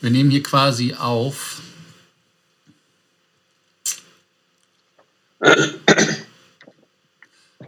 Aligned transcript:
Wir 0.00 0.10
nehmen 0.10 0.30
hier 0.30 0.44
quasi 0.44 0.94
auf. 0.94 1.60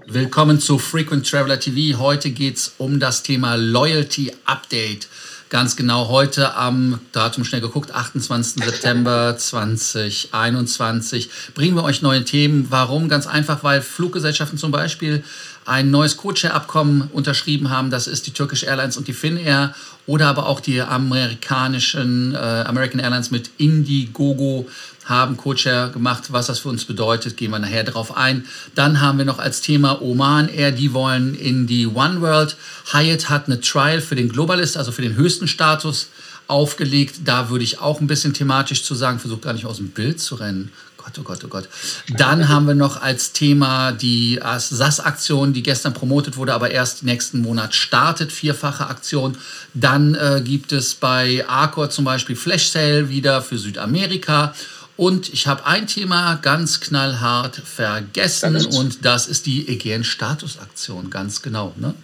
Willkommen 0.07 0.61
zu 0.61 0.79
Frequent 0.79 1.29
Traveler 1.29 1.59
TV. 1.59 1.99
Heute 1.99 2.31
geht 2.31 2.57
es 2.57 2.75
um 2.79 3.01
das 3.01 3.25
Thema 3.25 3.57
Loyalty 3.57 4.33
Update. 4.45 5.09
Ganz 5.49 5.75
genau 5.75 6.07
heute 6.07 6.55
am 6.55 7.01
Datum 7.11 7.43
schnell 7.45 7.61
geguckt, 7.61 7.91
28. 7.93 8.65
September 8.65 9.37
2021, 9.37 11.29
bringen 11.55 11.75
wir 11.75 11.83
euch 11.83 12.03
neue 12.03 12.25
Themen. 12.25 12.69
Warum? 12.71 13.09
Ganz 13.09 13.27
einfach, 13.27 13.65
weil 13.65 13.83
Fluggesellschaften 13.83 14.57
zum 14.57 14.71
Beispiel 14.71 15.25
ein 15.71 15.93
neues 15.93 16.17
Codeshare-Abkommen 16.17 17.11
unterschrieben 17.13 17.71
haben. 17.71 17.91
Das 17.91 18.09
ist 18.09 18.27
die 18.27 18.33
Turkish 18.33 18.65
Airlines 18.65 18.97
und 18.97 19.07
die 19.07 19.13
Finnair 19.13 19.73
oder 20.07 20.27
aber 20.27 20.47
auch 20.47 20.59
die 20.59 20.81
amerikanischen 20.81 22.35
äh, 22.35 22.39
American 22.39 22.99
Airlines 22.99 23.31
mit 23.31 23.51
Indiegogo 23.57 24.69
haben 25.05 25.37
Codeshare 25.37 25.91
gemacht. 25.91 26.33
Was 26.33 26.47
das 26.47 26.59
für 26.59 26.71
uns 26.71 26.85
bedeutet, 26.85 27.37
gehen 27.37 27.53
wir 27.53 27.61
nachher 27.61 27.85
drauf 27.85 28.17
ein. 28.17 28.47
Dann 28.75 29.01
haben 29.01 29.19
wir 29.19 29.25
noch 29.25 29.39
als 29.39 29.61
Thema 29.61 30.03
Oman 30.03 30.49
Air, 30.49 30.73
die 30.73 30.93
wollen 30.93 31.37
in 31.37 31.69
die 31.69 31.87
One 31.87 32.21
World. 32.21 32.57
Hyatt 32.93 33.29
hat 33.29 33.47
eine 33.47 33.61
Trial 33.61 34.01
für 34.01 34.17
den 34.17 34.29
Globalist, 34.29 34.77
also 34.77 34.91
für 34.91 35.03
den 35.03 35.15
höchsten 35.15 35.47
Status 35.47 36.09
aufgelegt. 36.49 37.21
Da 37.25 37.49
würde 37.49 37.63
ich 37.63 37.81
auch 37.81 38.01
ein 38.01 38.09
bisschen 38.09 38.35
thematisch 38.35 38.83
zu 38.83 38.97
sagen, 38.97 39.21
versuche 39.21 39.41
gar 39.41 39.53
nicht 39.53 39.67
aus 39.67 39.77
dem 39.77 39.91
Bild 39.91 40.21
zu 40.21 40.35
rennen. 40.35 40.73
Gott, 41.03 41.19
oh 41.19 41.23
Gott, 41.23 41.45
oh 41.45 41.49
Gott. 41.49 41.69
Dann 42.09 42.49
haben 42.49 42.67
wir 42.67 42.75
noch 42.75 43.01
als 43.01 43.33
Thema 43.33 43.93
die 43.93 44.39
SAS-Aktion, 44.43 45.53
die 45.55 45.63
gestern 45.63 45.95
promotet 45.95 46.37
wurde, 46.37 46.53
aber 46.53 46.71
erst 46.71 47.05
nächsten 47.05 47.41
Monat 47.41 47.75
startet. 47.75 48.33
Vierfache 48.33 48.87
Aktion. 48.87 49.39
Dann 49.73 50.15
äh, 50.15 50.43
gibt 50.45 50.73
es 50.73 50.95
bei 50.95 51.45
Arcor 51.49 51.89
zum 51.89 52.05
Beispiel 52.05 52.37
Flash 52.37 52.69
Sale 52.69 53.09
wieder 53.09 53.41
für 53.41 53.57
Südamerika. 53.57 54.55
Und 54.97 55.33
ich 55.33 55.47
habe 55.47 55.65
ein 55.65 55.87
Thema 55.87 56.35
ganz 56.35 56.81
knallhart 56.81 57.57
vergessen 57.57 58.57
und 58.67 59.07
das 59.07 59.27
ist 59.29 59.47
die 59.47 59.67
Aegean 59.67 60.05
Status-Aktion, 60.05 61.09
ganz 61.09 61.41
genau. 61.41 61.73
Ne? 61.79 61.95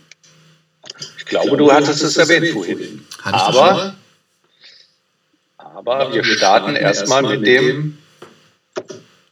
Ich 1.19 1.27
glaube, 1.27 1.59
du 1.59 1.71
hattest 1.71 2.03
es 2.03 2.17
erwähnt 2.17 2.49
vorhin. 2.55 3.05
Aber, 3.23 3.95
aber 5.59 6.15
wir 6.15 6.25
starten 6.25 6.75
erstmal 6.75 7.23
mit 7.23 7.47
dem 7.47 7.99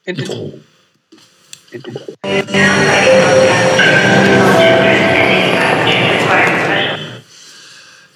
Intro. 0.05 0.61
Intro. 1.71 2.01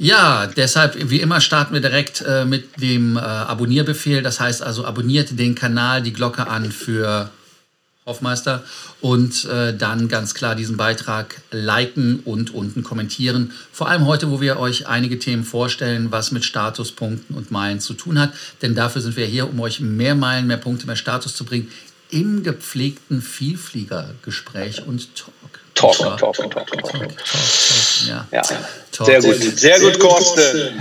Ja, 0.01 0.47
deshalb, 0.47 1.11
wie 1.11 1.21
immer, 1.21 1.41
starten 1.41 1.75
wir 1.75 1.81
direkt 1.81 2.21
äh, 2.21 2.45
mit 2.45 2.81
dem 2.81 3.17
äh, 3.17 3.21
Abonnierbefehl. 3.21 4.23
Das 4.23 4.39
heißt 4.39 4.63
also, 4.63 4.85
abonniert 4.85 5.39
den 5.39 5.55
Kanal, 5.55 6.03
die 6.03 6.13
Glocke 6.13 6.47
an 6.47 6.71
für 6.71 7.31
Hoffmeister 8.09 8.65
und 9.01 9.45
äh, 9.45 9.77
dann 9.77 10.09
ganz 10.09 10.35
klar 10.35 10.57
diesen 10.57 10.77
Beitrag 10.77 11.41
liken 11.53 12.21
und 12.25 12.53
unten 12.53 12.83
kommentieren. 12.83 13.53
Vor 13.71 13.89
allem 13.89 14.07
heute, 14.07 14.31
wo 14.33 14.41
wir 14.41 14.59
euch 14.59 14.89
einige 14.89 15.21
Themen 15.21 15.45
vorstellen, 15.45 16.11
was 16.11 16.33
mit 16.33 16.45
Statuspunkten 16.45 17.37
und 17.37 17.53
Meilen 17.53 17.79
zu 17.79 17.95
tun 17.95 18.19
hat. 18.19 18.33
Denn 18.63 18.75
dafür 18.75 19.03
sind 19.03 19.17
wir 19.17 19.27
hier, 19.27 19.49
um 19.49 19.61
euch 19.61 19.79
mehr 19.79 20.17
Meilen, 20.17 20.49
mehr 20.49 20.57
Punkte, 20.57 20.87
mehr 20.87 20.97
Status 20.97 21.37
zu 21.37 21.45
bringen 21.45 21.69
im 22.11 22.43
gepflegten 22.43 23.21
Vielfliegergespräch 23.21 24.87
und 24.87 25.15
Talk. 25.15 25.61
Talk, 25.79 25.97
Talk, 25.97 26.19
Talk, 26.19 26.35
Talk, 26.35 26.51
Talk. 26.51 26.67
Talk, 26.67 26.83
Talk, 26.83 27.11
ja. 28.07 28.27
ja. 28.33 28.43
Sehr 29.05 29.23
gut, 29.23 29.37
sehr 29.59 29.79
gut, 29.79 29.99
Korsten. 30.01 30.73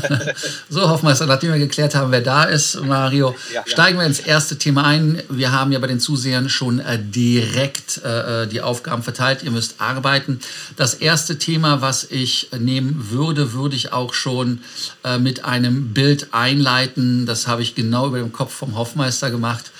so, 0.68 0.88
Hoffmeister, 0.88 1.26
nachdem 1.26 1.52
wir 1.52 1.58
geklärt 1.58 1.96
haben, 1.96 2.12
wer 2.12 2.20
da 2.20 2.44
ist, 2.44 2.80
Mario, 2.84 3.34
ja, 3.52 3.64
steigen 3.66 3.98
wir 3.98 4.06
ins 4.06 4.20
erste 4.20 4.56
Thema 4.56 4.84
ein. 4.84 5.20
Wir 5.28 5.50
haben 5.50 5.72
ja 5.72 5.80
bei 5.80 5.88
den 5.88 5.98
Zusehern 5.98 6.48
schon 6.48 6.78
äh, 6.78 6.96
direkt 7.02 8.02
äh, 8.04 8.44
äh, 8.44 8.46
die 8.46 8.60
Aufgaben 8.60 9.02
verteilt. 9.02 9.42
Ihr 9.42 9.50
müsst 9.50 9.80
arbeiten. 9.80 10.38
Das 10.76 10.94
erste 10.94 11.38
Thema, 11.38 11.80
was 11.80 12.04
ich 12.04 12.50
nehmen 12.56 13.08
würde, 13.10 13.52
würde 13.52 13.74
ich 13.74 13.92
auch 13.92 14.14
schon 14.14 14.60
äh, 15.02 15.18
mit 15.18 15.44
einem 15.44 15.92
Bild 15.92 16.28
einleiten. 16.30 17.26
Das 17.26 17.48
habe 17.48 17.62
ich 17.62 17.74
genau 17.74 18.06
über 18.06 18.18
dem 18.18 18.32
Kopf 18.32 18.54
vom 18.54 18.76
Hoffmeister 18.76 19.32
gemacht. 19.32 19.72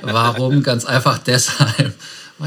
Warum? 0.00 0.62
Ganz 0.62 0.84
einfach 0.84 1.18
deshalb 1.18 1.92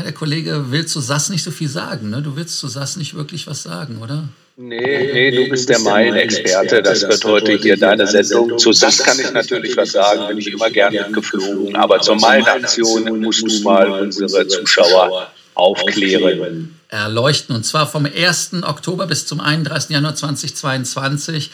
der 0.03 0.13
Kollege 0.13 0.71
will 0.71 0.85
zu 0.85 0.99
SAS 0.99 1.29
nicht 1.29 1.43
so 1.43 1.51
viel 1.51 1.69
sagen. 1.69 2.09
Ne? 2.09 2.21
Du 2.21 2.35
willst 2.35 2.59
zu 2.59 2.67
SAS 2.67 2.97
nicht 2.97 3.15
wirklich 3.15 3.47
was 3.47 3.63
sagen, 3.63 3.99
oder? 4.01 4.27
Nee, 4.57 5.11
nee, 5.11 5.31
du 5.31 5.49
bist 5.49 5.67
der 5.67 5.79
Main-Experte. 5.79 6.81
Das 6.81 7.01
wird 7.01 7.25
heute 7.25 7.57
hier 7.57 7.77
deine 7.77 8.07
Sendung. 8.07 8.57
Zu 8.57 8.71
SAS 8.71 8.99
kann 8.99 9.19
ich 9.19 9.31
natürlich 9.31 9.75
was 9.75 9.91
sagen, 9.91 10.27
bin 10.29 10.37
ich 10.37 10.47
immer 10.47 10.69
gerne 10.69 11.11
geflogen. 11.11 11.75
Aber 11.75 11.99
zur 11.99 12.15
Main-Aktion 12.15 13.19
musst 13.19 13.41
du 13.41 13.63
mal 13.63 13.89
unsere 14.01 14.47
Zuschauer 14.47 15.31
aufklären. 15.55 16.73
Erleuchten. 16.87 17.55
Und 17.55 17.65
zwar 17.65 17.87
vom 17.87 18.05
1. 18.05 18.51
Oktober 18.63 19.07
bis 19.07 19.25
zum 19.25 19.41
31. 19.41 19.89
Januar 19.89 20.15
2022 20.15 21.51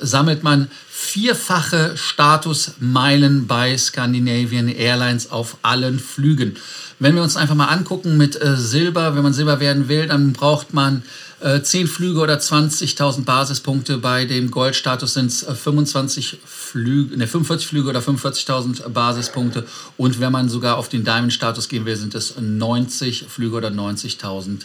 sammelt 0.00 0.42
man 0.42 0.70
vierfache 0.88 1.96
Statusmeilen 1.96 3.46
bei 3.46 3.76
Scandinavian 3.76 4.68
Airlines 4.68 5.30
auf 5.30 5.58
allen 5.62 6.00
Flügen. 6.00 6.56
Wenn 6.98 7.14
wir 7.14 7.22
uns 7.22 7.36
einfach 7.36 7.54
mal 7.54 7.66
angucken 7.66 8.16
mit 8.16 8.40
äh, 8.40 8.56
Silber, 8.56 9.14
wenn 9.14 9.22
man 9.22 9.34
Silber 9.34 9.60
werden 9.60 9.88
will, 9.88 10.06
dann 10.06 10.32
braucht 10.32 10.72
man 10.72 11.02
äh, 11.40 11.60
10 11.60 11.88
Flüge 11.88 12.20
oder 12.20 12.38
20.000 12.38 13.24
Basispunkte. 13.24 13.98
Bei 13.98 14.24
dem 14.24 14.50
Goldstatus 14.50 15.12
sind 15.12 15.26
es 15.26 15.44
25 15.44 16.38
Flüge, 16.44 17.18
ne, 17.18 17.26
45 17.26 17.66
Flüge 17.68 17.90
oder 17.90 18.00
45.000 18.00 18.88
Basispunkte. 18.88 19.66
Und 19.98 20.20
wenn 20.20 20.32
man 20.32 20.48
sogar 20.48 20.78
auf 20.78 20.88
den 20.88 21.04
Diamond-Status 21.04 21.68
gehen 21.68 21.84
will, 21.84 21.96
sind 21.96 22.14
es 22.14 22.34
90 22.40 23.26
Flüge 23.28 23.56
oder 23.56 23.68
90.000 23.68 24.62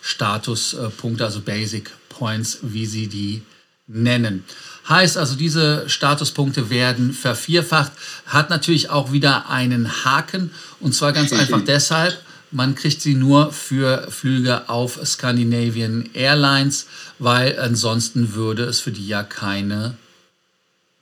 Statuspunkte, 0.00 1.24
also 1.24 1.40
Basic 1.40 1.90
Points, 2.08 2.60
wie 2.62 2.86
sie 2.86 3.08
die 3.08 3.42
nennen. 3.86 4.44
Heißt 4.88 5.16
also, 5.16 5.34
diese 5.34 5.88
Statuspunkte 5.88 6.70
werden 6.70 7.12
vervierfacht, 7.12 7.92
hat 8.26 8.50
natürlich 8.50 8.90
auch 8.90 9.12
wieder 9.12 9.48
einen 9.48 10.04
Haken 10.04 10.50
und 10.80 10.94
zwar 10.94 11.12
ganz 11.12 11.32
einfach 11.32 11.62
deshalb, 11.64 12.18
man 12.50 12.74
kriegt 12.76 13.02
sie 13.02 13.14
nur 13.14 13.50
für 13.50 14.10
Flüge 14.10 14.68
auf 14.68 15.00
Scandinavian 15.04 16.08
Airlines, 16.14 16.86
weil 17.18 17.58
ansonsten 17.58 18.34
würde 18.34 18.64
es 18.64 18.80
für 18.80 18.92
die 18.92 19.06
ja 19.08 19.24
keine, 19.24 19.96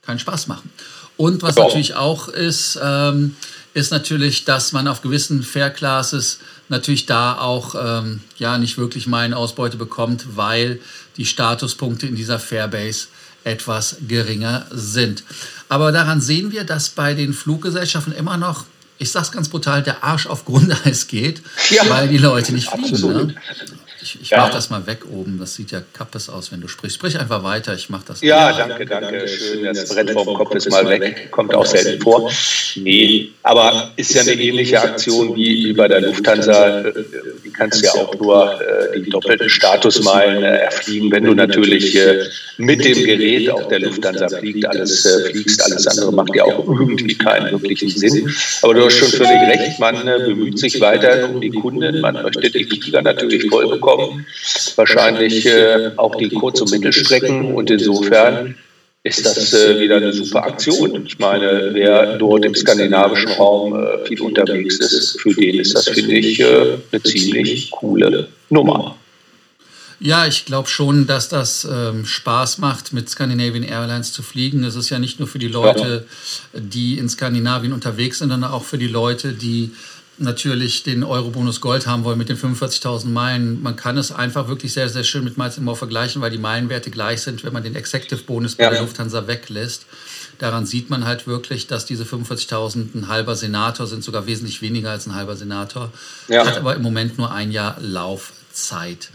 keinen 0.01 0.19
Spaß 0.19 0.47
machen. 0.47 0.71
Und 1.15 1.43
was 1.43 1.55
natürlich 1.55 1.93
auch 1.93 2.27
ist, 2.27 2.79
ähm, 2.81 3.35
ist 3.73 3.91
natürlich, 3.91 4.45
dass 4.45 4.71
man 4.71 4.87
auf 4.87 5.01
gewissen 5.01 5.43
Fair 5.43 5.69
Classes 5.69 6.39
natürlich 6.69 7.05
da 7.05 7.37
auch 7.37 7.75
ähm, 7.75 8.21
ja 8.37 8.57
nicht 8.57 8.77
wirklich 8.77 9.07
mal 9.07 9.25
eine 9.25 9.37
Ausbeute 9.37 9.77
bekommt, 9.77 10.35
weil 10.35 10.79
die 11.17 11.25
Statuspunkte 11.25 12.07
in 12.07 12.15
dieser 12.15 12.39
Fairbase 12.39 13.07
etwas 13.43 13.97
geringer 14.07 14.65
sind. 14.71 15.23
Aber 15.69 15.91
daran 15.91 16.21
sehen 16.21 16.51
wir, 16.51 16.63
dass 16.63 16.89
bei 16.89 17.13
den 17.13 17.33
Fluggesellschaften 17.33 18.13
immer 18.13 18.37
noch, 18.37 18.65
ich 18.99 19.11
sage 19.11 19.25
es 19.25 19.31
ganz 19.31 19.49
brutal, 19.49 19.83
der 19.83 20.03
Arsch 20.03 20.27
auf 20.27 20.45
Grundeis 20.45 21.07
geht, 21.07 21.41
ja. 21.69 21.89
weil 21.89 22.07
die 22.07 22.17
Leute 22.17 22.53
nicht 22.53 22.69
fliegen. 22.69 23.07
Ne? 23.07 23.35
Ich, 24.01 24.21
ich 24.21 24.29
ja. 24.31 24.39
mache 24.39 24.51
das 24.51 24.69
mal 24.69 24.85
weg 24.85 25.05
oben. 25.09 25.39
Das 25.39 25.55
sieht 25.55 25.71
ja 25.71 25.81
kappes 25.93 26.29
aus, 26.29 26.51
wenn 26.51 26.61
du 26.61 26.67
sprichst. 26.67 26.97
Sprich 26.97 27.19
einfach 27.19 27.43
weiter. 27.43 27.73
Ich 27.73 27.89
mache 27.89 28.03
das. 28.07 28.21
Ja, 28.21 28.51
ja 28.51 28.67
danke, 28.67 28.85
danke. 28.85 29.27
Schön. 29.27 29.63
Das 29.63 29.89
Brett 29.89 30.11
vom 30.11 30.35
Kopf 30.35 30.53
ist 30.55 30.69
mal 30.69 30.87
weg. 30.89 31.31
Kommt 31.31 31.55
auch 31.55 31.65
selten 31.65 32.01
vor. 32.01 32.29
Nee, 32.75 33.31
aber 33.43 33.91
ist 33.95 34.13
ja 34.13 34.21
eine 34.21 34.33
ähnliche 34.33 34.81
Aktion 34.81 35.35
wie, 35.35 35.65
wie 35.65 35.73
bei 35.73 35.87
der 35.87 36.01
Lufthansa. 36.01 36.83
Die 37.45 37.51
kannst 37.51 37.83
ja 37.83 37.91
auch 37.91 38.15
nur 38.15 38.59
äh, 38.61 38.99
die 38.99 39.09
doppelten 39.09 39.49
Statusmeilen 39.49 40.43
äh, 40.43 40.57
erfliegen, 40.57 41.11
wenn 41.11 41.23
du 41.25 41.33
natürlich 41.33 41.95
äh, 41.95 42.25
mit 42.57 42.83
dem 42.83 43.03
Gerät 43.03 43.49
auf 43.49 43.67
der 43.67 43.79
Lufthansa 43.79 44.29
fliegt, 44.29 44.65
alles 44.65 45.05
äh, 45.05 45.31
fliegst. 45.31 45.63
Alles 45.63 45.87
andere 45.87 46.11
macht 46.11 46.35
ja 46.35 46.45
auch 46.45 46.67
irgendwie 46.67 47.15
keinen 47.15 47.51
wirklichen 47.51 47.89
Sinn. 47.89 48.33
Aber 48.61 48.73
du 48.73 48.85
hast 48.85 48.97
schon 48.97 49.09
völlig 49.09 49.41
recht. 49.49 49.79
Man 49.79 50.07
äh, 50.07 50.19
bemüht 50.25 50.57
sich 50.57 50.79
weiter 50.81 51.29
um 51.29 51.41
die 51.41 51.49
Kunden. 51.49 52.01
Man 52.01 52.21
möchte 52.23 52.49
die 52.49 52.63
Flieger 52.65 53.01
natürlich 53.01 53.47
voll 53.49 53.67
bekommen 53.67 53.83
kommen, 53.83 54.25
wahrscheinlich 54.75 55.45
äh, 55.45 55.91
auch 55.97 56.15
die 56.15 56.29
Kurz- 56.29 56.61
und 56.61 56.71
Mittelstrecken. 56.71 57.53
Und 57.53 57.69
insofern 57.69 58.55
ist 59.03 59.25
das 59.25 59.53
äh, 59.53 59.79
wieder 59.79 59.97
eine 59.97 60.13
super 60.13 60.43
Aktion. 60.43 61.05
Ich 61.05 61.19
meine, 61.19 61.69
wer 61.73 62.17
dort 62.17 62.45
im 62.45 62.55
skandinavischen 62.55 63.31
Raum 63.33 63.75
äh, 63.75 64.05
viel 64.05 64.21
unterwegs 64.21 64.79
ist, 64.79 65.19
für 65.19 65.33
den 65.33 65.59
ist 65.59 65.75
das, 65.75 65.89
finde 65.89 66.15
ich, 66.15 66.39
äh, 66.39 66.77
eine 66.91 67.03
ziemlich 67.03 67.71
coole 67.71 68.29
Nummer. 68.49 68.95
Ja, 69.99 70.25
ich 70.25 70.45
glaube 70.45 70.67
schon, 70.69 71.05
dass 71.05 71.29
das 71.29 71.67
ähm, 71.69 72.05
Spaß 72.05 72.57
macht, 72.57 72.93
mit 72.93 73.09
Scandinavian 73.09 73.63
Airlines 73.63 74.11
zu 74.11 74.23
fliegen. 74.23 74.63
Es 74.63 74.75
ist 74.75 74.89
ja 74.89 74.99
nicht 74.99 75.19
nur 75.19 75.27
für 75.27 75.39
die 75.39 75.47
Leute, 75.47 76.05
die 76.53 76.97
in 76.97 77.07
Skandinavien 77.07 77.73
unterwegs 77.73 78.19
sind, 78.19 78.29
sondern 78.29 78.51
auch 78.51 78.63
für 78.63 78.77
die 78.77 78.87
Leute, 78.87 79.33
die 79.33 79.71
natürlich 80.17 80.83
den 80.83 81.03
Eurobonus 81.03 81.61
Gold 81.61 81.87
haben 81.87 82.03
wollen 82.03 82.17
mit 82.17 82.29
den 82.29 82.37
45.000 82.37 83.07
Meilen. 83.07 83.61
Man 83.61 83.75
kann 83.75 83.97
es 83.97 84.11
einfach 84.11 84.47
wirklich 84.47 84.73
sehr, 84.73 84.89
sehr 84.89 85.03
schön 85.03 85.23
mit 85.23 85.37
Miles 85.37 85.57
More 85.59 85.75
vergleichen, 85.75 86.21
weil 86.21 86.31
die 86.31 86.37
Meilenwerte 86.37 86.91
gleich 86.91 87.21
sind, 87.21 87.43
wenn 87.43 87.53
man 87.53 87.63
den 87.63 87.75
Executive 87.75 88.23
Bonus 88.23 88.55
bei 88.55 88.65
ja. 88.65 88.69
der 88.69 88.81
Lufthansa 88.81 89.27
weglässt. 89.27 89.85
Daran 90.39 90.65
sieht 90.65 90.89
man 90.89 91.05
halt 91.05 91.27
wirklich, 91.27 91.67
dass 91.67 91.85
diese 91.85 92.03
45.000 92.03 92.95
ein 92.95 93.07
halber 93.07 93.35
Senator 93.35 93.87
sind, 93.87 94.03
sogar 94.03 94.27
wesentlich 94.27 94.61
weniger 94.61 94.91
als 94.91 95.07
ein 95.07 95.15
halber 95.15 95.35
Senator. 95.35 95.91
Ja. 96.27 96.45
Hat 96.45 96.57
aber 96.57 96.75
im 96.75 96.81
Moment 96.81 97.17
nur 97.17 97.31
ein 97.31 97.51
Jahr 97.51 97.77
Laufzeit. 97.79 99.09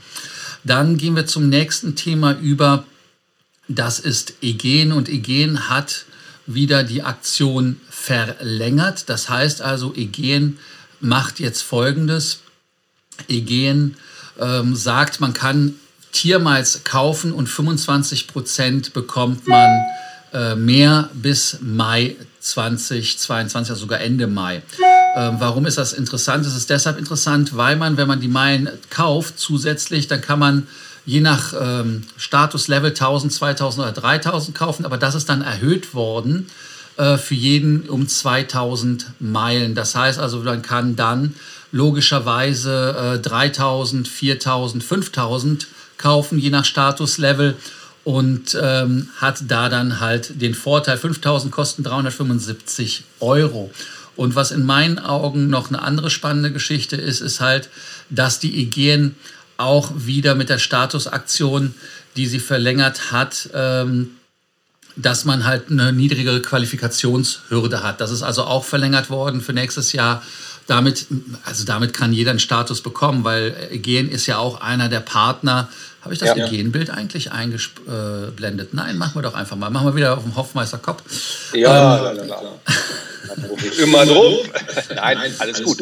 Dann 0.65 0.97
gehen 0.97 1.17
wir 1.17 1.27
zum 1.27 1.49
nächsten 1.49 1.97
Thema 1.97 2.33
über. 2.33 2.85
Das 3.69 4.01
ist 4.01 4.35
Egen 4.41 4.93
und 4.93 5.09
Egen 5.09 5.69
hat 5.69 6.07
wieder 6.47 6.83
die 6.83 7.03
Aktion 7.03 7.81
verlängert. 7.91 9.11
Das 9.11 9.29
heißt 9.29 9.61
also, 9.61 9.93
Egen 9.95 10.59
macht 11.01 11.41
jetzt 11.41 11.63
Folgendes. 11.63 12.41
Egen 13.29 13.97
ähm, 14.39 14.77
sagt, 14.77 15.21
man 15.21 15.33
kann 15.33 15.75
Tiermalz 16.13 16.85
kaufen 16.85 17.33
und 17.33 17.49
25 17.49 18.29
Prozent 18.29 18.93
bekommt 18.93 19.47
man 19.47 19.85
äh, 20.33 20.55
mehr 20.55 21.11
bis 21.13 21.59
Mai 21.61 22.17
2022, 22.41 23.71
also 23.71 23.81
sogar 23.83 24.01
Ende 24.01 24.27
Mai. 24.27 24.63
Ähm, 25.17 25.37
warum 25.39 25.67
ist 25.67 25.79
das 25.79 25.93
interessant? 25.93 26.47
Es 26.47 26.57
ist 26.57 26.71
deshalb 26.71 26.99
interessant, 26.99 27.57
weil 27.57 27.77
man, 27.77 27.97
wenn 27.97 28.09
man 28.09 28.21
die 28.21 28.29
Meilen 28.29 28.71
kauft, 28.91 29.39
zusätzlich, 29.39 30.07
dann 30.07 30.21
kann 30.21 30.39
man 30.39 30.69
je 31.05 31.21
nach 31.21 31.55
ähm, 31.59 32.05
Statuslevel 32.17 32.91
1000, 32.91 33.33
2000 33.33 33.83
oder 33.83 33.93
3000 33.93 34.57
kaufen, 34.57 34.85
aber 34.85 34.99
das 34.99 35.15
ist 35.15 35.29
dann 35.29 35.43
erhöht 35.43 35.95
worden 35.95 36.49
für 36.99 37.35
jeden 37.35 37.89
um 37.89 38.09
2000 38.09 39.13
Meilen. 39.21 39.75
Das 39.75 39.95
heißt 39.95 40.19
also, 40.19 40.41
man 40.41 40.63
kann 40.63 40.97
dann 40.97 41.35
logischerweise 41.71 43.17
äh, 43.17 43.19
3000, 43.21 44.09
4000, 44.09 44.83
5000 44.83 45.67
kaufen, 45.97 46.39
je 46.39 46.51
nach 46.51 46.65
Statuslevel 46.65 47.57
und 48.05 48.57
ähm, 48.61 49.09
hat 49.17 49.43
da 49.49 49.69
dann 49.69 50.01
halt 50.01 50.41
den 50.41 50.55
Vorteil, 50.55 50.97
5000 50.97 51.53
kosten 51.53 51.83
375 51.83 53.05
Euro. 53.21 53.71
Und 54.17 54.35
was 54.35 54.51
in 54.51 54.65
meinen 54.65 54.99
Augen 54.99 55.49
noch 55.49 55.69
eine 55.69 55.83
andere 55.83 56.11
spannende 56.11 56.51
Geschichte 56.51 56.97
ist, 56.97 57.21
ist 57.21 57.41
halt, 57.41 57.69
dass 58.11 58.41
die 58.41 58.53
Aegean 58.59 59.15
auch 59.59 59.93
wieder 59.95 60.35
mit 60.35 60.49
der 60.49 60.59
Statusaktion, 60.59 61.75
die 62.17 62.27
sie 62.27 62.41
verlängert 62.41 63.13
hat, 63.13 63.51
ähm, 63.55 64.13
dass 65.01 65.25
man 65.25 65.45
halt 65.45 65.71
eine 65.71 65.93
niedrigere 65.93 66.43
Qualifikationshürde 66.43 67.83
hat. 67.83 68.01
Das 68.01 68.11
ist 68.11 68.23
also 68.23 68.45
auch 68.45 68.65
verlängert 68.65 69.11
worden 69.11 69.41
für 69.41 69.53
nächstes 69.53 69.93
Jahr. 69.93 70.23
Damit, 70.67 71.07
also 71.45 71.65
damit 71.65 71.95
kann 71.95 72.13
jeder 72.13 72.31
einen 72.31 72.41
Status 72.41 72.83
bekommen, 72.83 73.25
weil 73.25 73.55
Aegean 73.71 74.09
ist 74.09 74.27
ja 74.27 74.37
auch 74.37 74.61
einer 74.61 74.91
der 74.91 75.01
Partner 75.01 75.69
habe 76.03 76.15
ich 76.15 76.21
das 76.21 76.37
ja. 76.37 76.49
Genbild 76.49 76.91
eigentlich 76.91 77.33
eingeblendet? 77.33 78.73
Nein, 78.73 78.97
machen 78.97 79.17
wir 79.17 79.23
doch 79.23 79.35
einfach 79.35 79.57
mal. 79.57 79.69
Machen 79.69 79.89
wir 79.89 79.97
wieder 79.97 80.17
auf 80.17 80.23
dem 80.23 80.37
Hoffmeister 80.37 80.79
Kopf. 80.79 81.03
Ja, 81.53 82.13
ähm, 82.13 82.31
immer 83.83 84.07
drauf. 84.07 84.49
Nein, 84.95 85.35
alles 85.39 85.63
gut. 85.63 85.81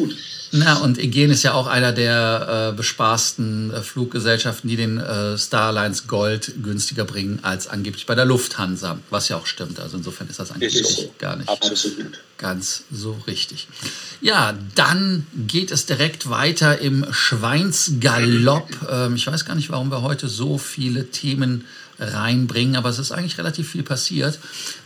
Na, 0.51 0.77
und 0.77 0.97
Egen 0.97 1.31
ist 1.31 1.43
ja 1.43 1.53
auch 1.53 1.67
einer 1.67 1.91
der 1.91 2.69
äh, 2.71 2.75
bespaßten 2.75 3.73
äh, 3.73 3.81
Fluggesellschaften, 3.81 4.69
die 4.69 4.75
den 4.75 4.97
äh, 4.97 5.37
Starlines 5.37 6.07
Gold 6.07 6.53
günstiger 6.63 7.05
bringen 7.05 7.39
als 7.41 7.67
angeblich 7.67 8.05
bei 8.05 8.15
der 8.15 8.25
Lufthansa, 8.25 8.99
was 9.09 9.29
ja 9.29 9.37
auch 9.37 9.45
stimmt. 9.45 9.79
Also 9.79 9.97
insofern 9.97 10.27
ist 10.27 10.39
das 10.39 10.51
eigentlich 10.51 10.75
ist 10.75 10.97
so. 10.97 11.13
gar 11.17 11.35
nicht 11.35 11.49
Absolut. 11.49 12.19
ganz 12.37 12.83
so 12.91 13.19
richtig. 13.27 13.67
Ja, 14.21 14.57
dann 14.75 15.27
geht 15.35 15.71
es 15.71 15.85
direkt 15.85 16.29
weiter 16.29 16.79
im 16.79 17.05
Schweinsgalopp. 17.11 18.69
Ähm, 18.89 19.15
ich 19.15 19.27
weiß 19.27 19.45
gar 19.45 19.55
nicht, 19.55 19.69
warum 19.69 19.91
wir 19.91 20.01
heute 20.01 20.29
so 20.29 20.57
viele 20.57 21.11
Themen 21.11 21.65
reinbringen, 21.99 22.75
aber 22.75 22.89
es 22.89 22.99
ist 22.99 23.11
eigentlich 23.11 23.37
relativ 23.37 23.71
viel 23.71 23.83
passiert. 23.83 24.39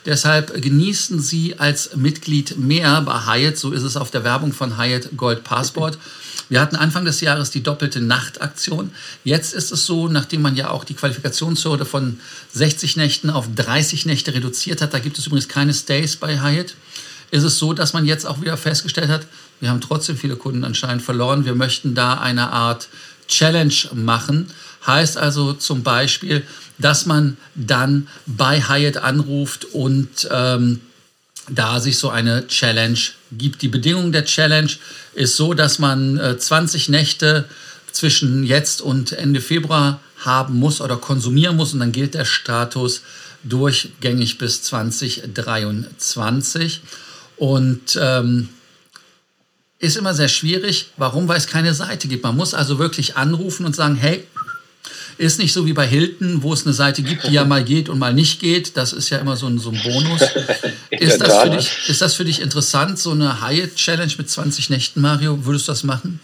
Deshalb 0.05 0.61
genießen 0.61 1.19
Sie 1.19 1.59
als 1.59 1.95
Mitglied 1.95 2.57
mehr 2.57 3.01
bei 3.01 3.25
Hyatt, 3.25 3.57
so 3.57 3.71
ist 3.71 3.83
es 3.83 3.97
auf 3.97 4.11
der 4.11 4.23
Werbung 4.23 4.53
von 4.53 4.77
Hyatt 4.77 5.09
Gold 5.17 5.43
Passport. 5.43 5.97
Wir 6.49 6.59
hatten 6.59 6.75
Anfang 6.75 7.05
des 7.05 7.21
Jahres 7.21 7.49
die 7.49 7.63
doppelte 7.63 8.01
Nachtaktion. 8.01 8.91
Jetzt 9.23 9.53
ist 9.53 9.71
es 9.71 9.85
so, 9.85 10.07
nachdem 10.07 10.41
man 10.41 10.55
ja 10.55 10.69
auch 10.69 10.83
die 10.83 10.95
Qualifikationshürde 10.95 11.85
von 11.85 12.19
60 12.53 12.97
Nächten 12.97 13.29
auf 13.29 13.47
30 13.55 14.05
Nächte 14.05 14.33
reduziert 14.33 14.81
hat, 14.81 14.93
da 14.93 14.99
gibt 14.99 15.17
es 15.17 15.27
übrigens 15.27 15.47
keine 15.47 15.73
Stays 15.73 16.17
bei 16.17 16.41
Hyatt, 16.41 16.75
ist 17.31 17.43
es 17.43 17.57
so, 17.57 17.71
dass 17.71 17.93
man 17.93 18.05
jetzt 18.05 18.25
auch 18.25 18.41
wieder 18.41 18.57
festgestellt 18.57 19.09
hat, 19.09 19.25
wir 19.61 19.69
haben 19.69 19.79
trotzdem 19.79 20.17
viele 20.17 20.35
Kunden 20.35 20.63
anscheinend 20.63 21.03
verloren. 21.03 21.45
Wir 21.45 21.53
möchten 21.53 21.93
da 21.93 22.15
eine 22.15 22.51
Art 22.51 22.89
Challenge 23.31 23.73
machen. 23.93 24.47
Heißt 24.85 25.17
also 25.17 25.53
zum 25.53 25.83
Beispiel, 25.83 26.43
dass 26.77 27.05
man 27.05 27.37
dann 27.55 28.07
bei 28.25 28.61
Hyatt 28.61 28.97
anruft 28.97 29.65
und 29.65 30.27
ähm, 30.31 30.81
da 31.49 31.79
sich 31.79 31.97
so 31.97 32.09
eine 32.09 32.47
Challenge 32.47 32.99
gibt. 33.31 33.61
Die 33.61 33.67
Bedingung 33.67 34.11
der 34.11 34.25
Challenge 34.25 34.71
ist 35.13 35.37
so, 35.37 35.53
dass 35.53 35.79
man 35.79 36.17
äh, 36.17 36.37
20 36.37 36.89
Nächte 36.89 37.45
zwischen 37.91 38.43
jetzt 38.43 38.81
und 38.81 39.11
Ende 39.11 39.41
Februar 39.41 39.99
haben 40.17 40.59
muss 40.59 40.81
oder 40.81 40.97
konsumieren 40.97 41.55
muss 41.55 41.73
und 41.73 41.79
dann 41.79 41.91
gilt 41.91 42.13
der 42.13 42.25
Status 42.25 43.01
durchgängig 43.43 44.37
bis 44.37 44.61
2023. 44.63 46.81
Und 47.37 47.97
ähm, 47.99 48.49
ist 49.81 49.97
immer 49.97 50.13
sehr 50.13 50.27
schwierig. 50.27 50.91
Warum? 50.97 51.27
Weil 51.27 51.37
es 51.37 51.47
keine 51.47 51.73
Seite 51.73 52.07
gibt. 52.07 52.23
Man 52.23 52.37
muss 52.37 52.53
also 52.53 52.79
wirklich 52.79 53.17
anrufen 53.17 53.65
und 53.65 53.75
sagen, 53.75 53.95
hey, 53.95 54.23
ist 55.17 55.39
nicht 55.39 55.53
so 55.53 55.65
wie 55.65 55.73
bei 55.73 55.85
Hilton, 55.85 56.41
wo 56.41 56.53
es 56.53 56.65
eine 56.65 56.73
Seite 56.73 57.01
gibt, 57.03 57.27
die 57.27 57.33
ja 57.33 57.43
mal 57.43 57.63
geht 57.63 57.89
und 57.89 57.99
mal 57.99 58.13
nicht 58.13 58.39
geht. 58.39 58.77
Das 58.77 58.93
ist 58.93 59.09
ja 59.09 59.17
immer 59.17 59.35
so 59.35 59.47
ein, 59.47 59.59
so 59.59 59.69
ein 59.69 59.81
Bonus. 59.83 60.21
Ist 60.91 61.19
das, 61.19 61.41
für 61.41 61.49
dich, 61.49 61.71
ist 61.87 62.01
das 62.01 62.13
für 62.15 62.25
dich 62.25 62.41
interessant, 62.41 62.99
so 62.99 63.11
eine 63.11 63.41
Hyatt-Challenge 63.41 64.11
mit 64.17 64.29
20 64.29 64.69
Nächten, 64.69 65.01
Mario? 65.01 65.45
Würdest 65.45 65.67
du 65.67 65.71
das 65.71 65.83
machen? 65.83 66.19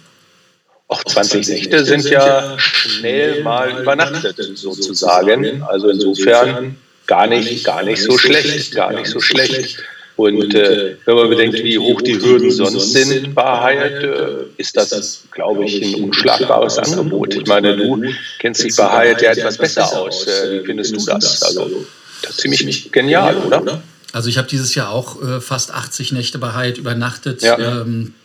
Auch 0.87 1.03
20 1.03 1.47
Nächte 1.47 1.83
sind 1.83 2.03
ja 2.09 2.57
schnell 2.59 3.43
mal 3.43 3.81
übernachtet, 3.81 4.37
sozusagen. 4.55 5.63
Also 5.63 5.89
insofern 5.89 6.75
gar 7.07 7.27
nicht, 7.27 7.63
gar 7.63 7.83
nicht 7.83 8.03
so 8.03 8.17
schlecht, 8.17 8.75
gar 8.75 8.93
nicht 8.93 9.07
so 9.07 9.19
schlecht. 9.19 9.79
Und 10.17 10.55
äh, 10.55 10.97
wenn 11.05 11.15
man 11.15 11.29
bedenkt, 11.29 11.63
wie 11.63 11.77
hoch 11.77 12.01
die 12.01 12.19
Hürden 12.19 12.49
sonst 12.51 12.91
sind 12.93 13.35
bei 13.35 13.43
Hyatt, 13.43 14.03
äh, 14.03 14.43
ist 14.57 14.75
das, 14.75 15.23
glaube 15.31 15.63
ich, 15.65 15.81
ein 15.81 16.03
unschlagbares 16.03 16.79
Angebot. 16.79 17.35
Ich 17.35 17.45
meine, 17.45 17.77
du 17.77 18.03
kennst 18.39 18.63
dich 18.63 18.75
bei 18.75 18.89
Hyatt 18.89 19.21
ja 19.21 19.31
etwas 19.31 19.57
besser 19.57 19.95
aus. 19.95 20.25
Äh, 20.25 20.61
wie 20.61 20.65
findest 20.65 20.95
du 20.95 21.05
das? 21.05 21.43
Also, 21.43 21.85
das 22.23 22.31
ist 22.31 22.39
ziemlich 22.39 22.91
genial, 22.91 23.37
oder? 23.37 23.83
Also 24.11 24.29
ich 24.29 24.39
habe 24.39 24.47
dieses 24.47 24.73
Jahr 24.73 24.89
auch 24.89 25.21
äh, 25.21 25.39
fast 25.39 25.71
80 25.71 26.11
Nächte 26.13 26.39
bei 26.39 26.53
Hyatt 26.53 26.79
übernachtet. 26.79 27.43
Ja. 27.43 27.59
Ähm, 27.59 28.15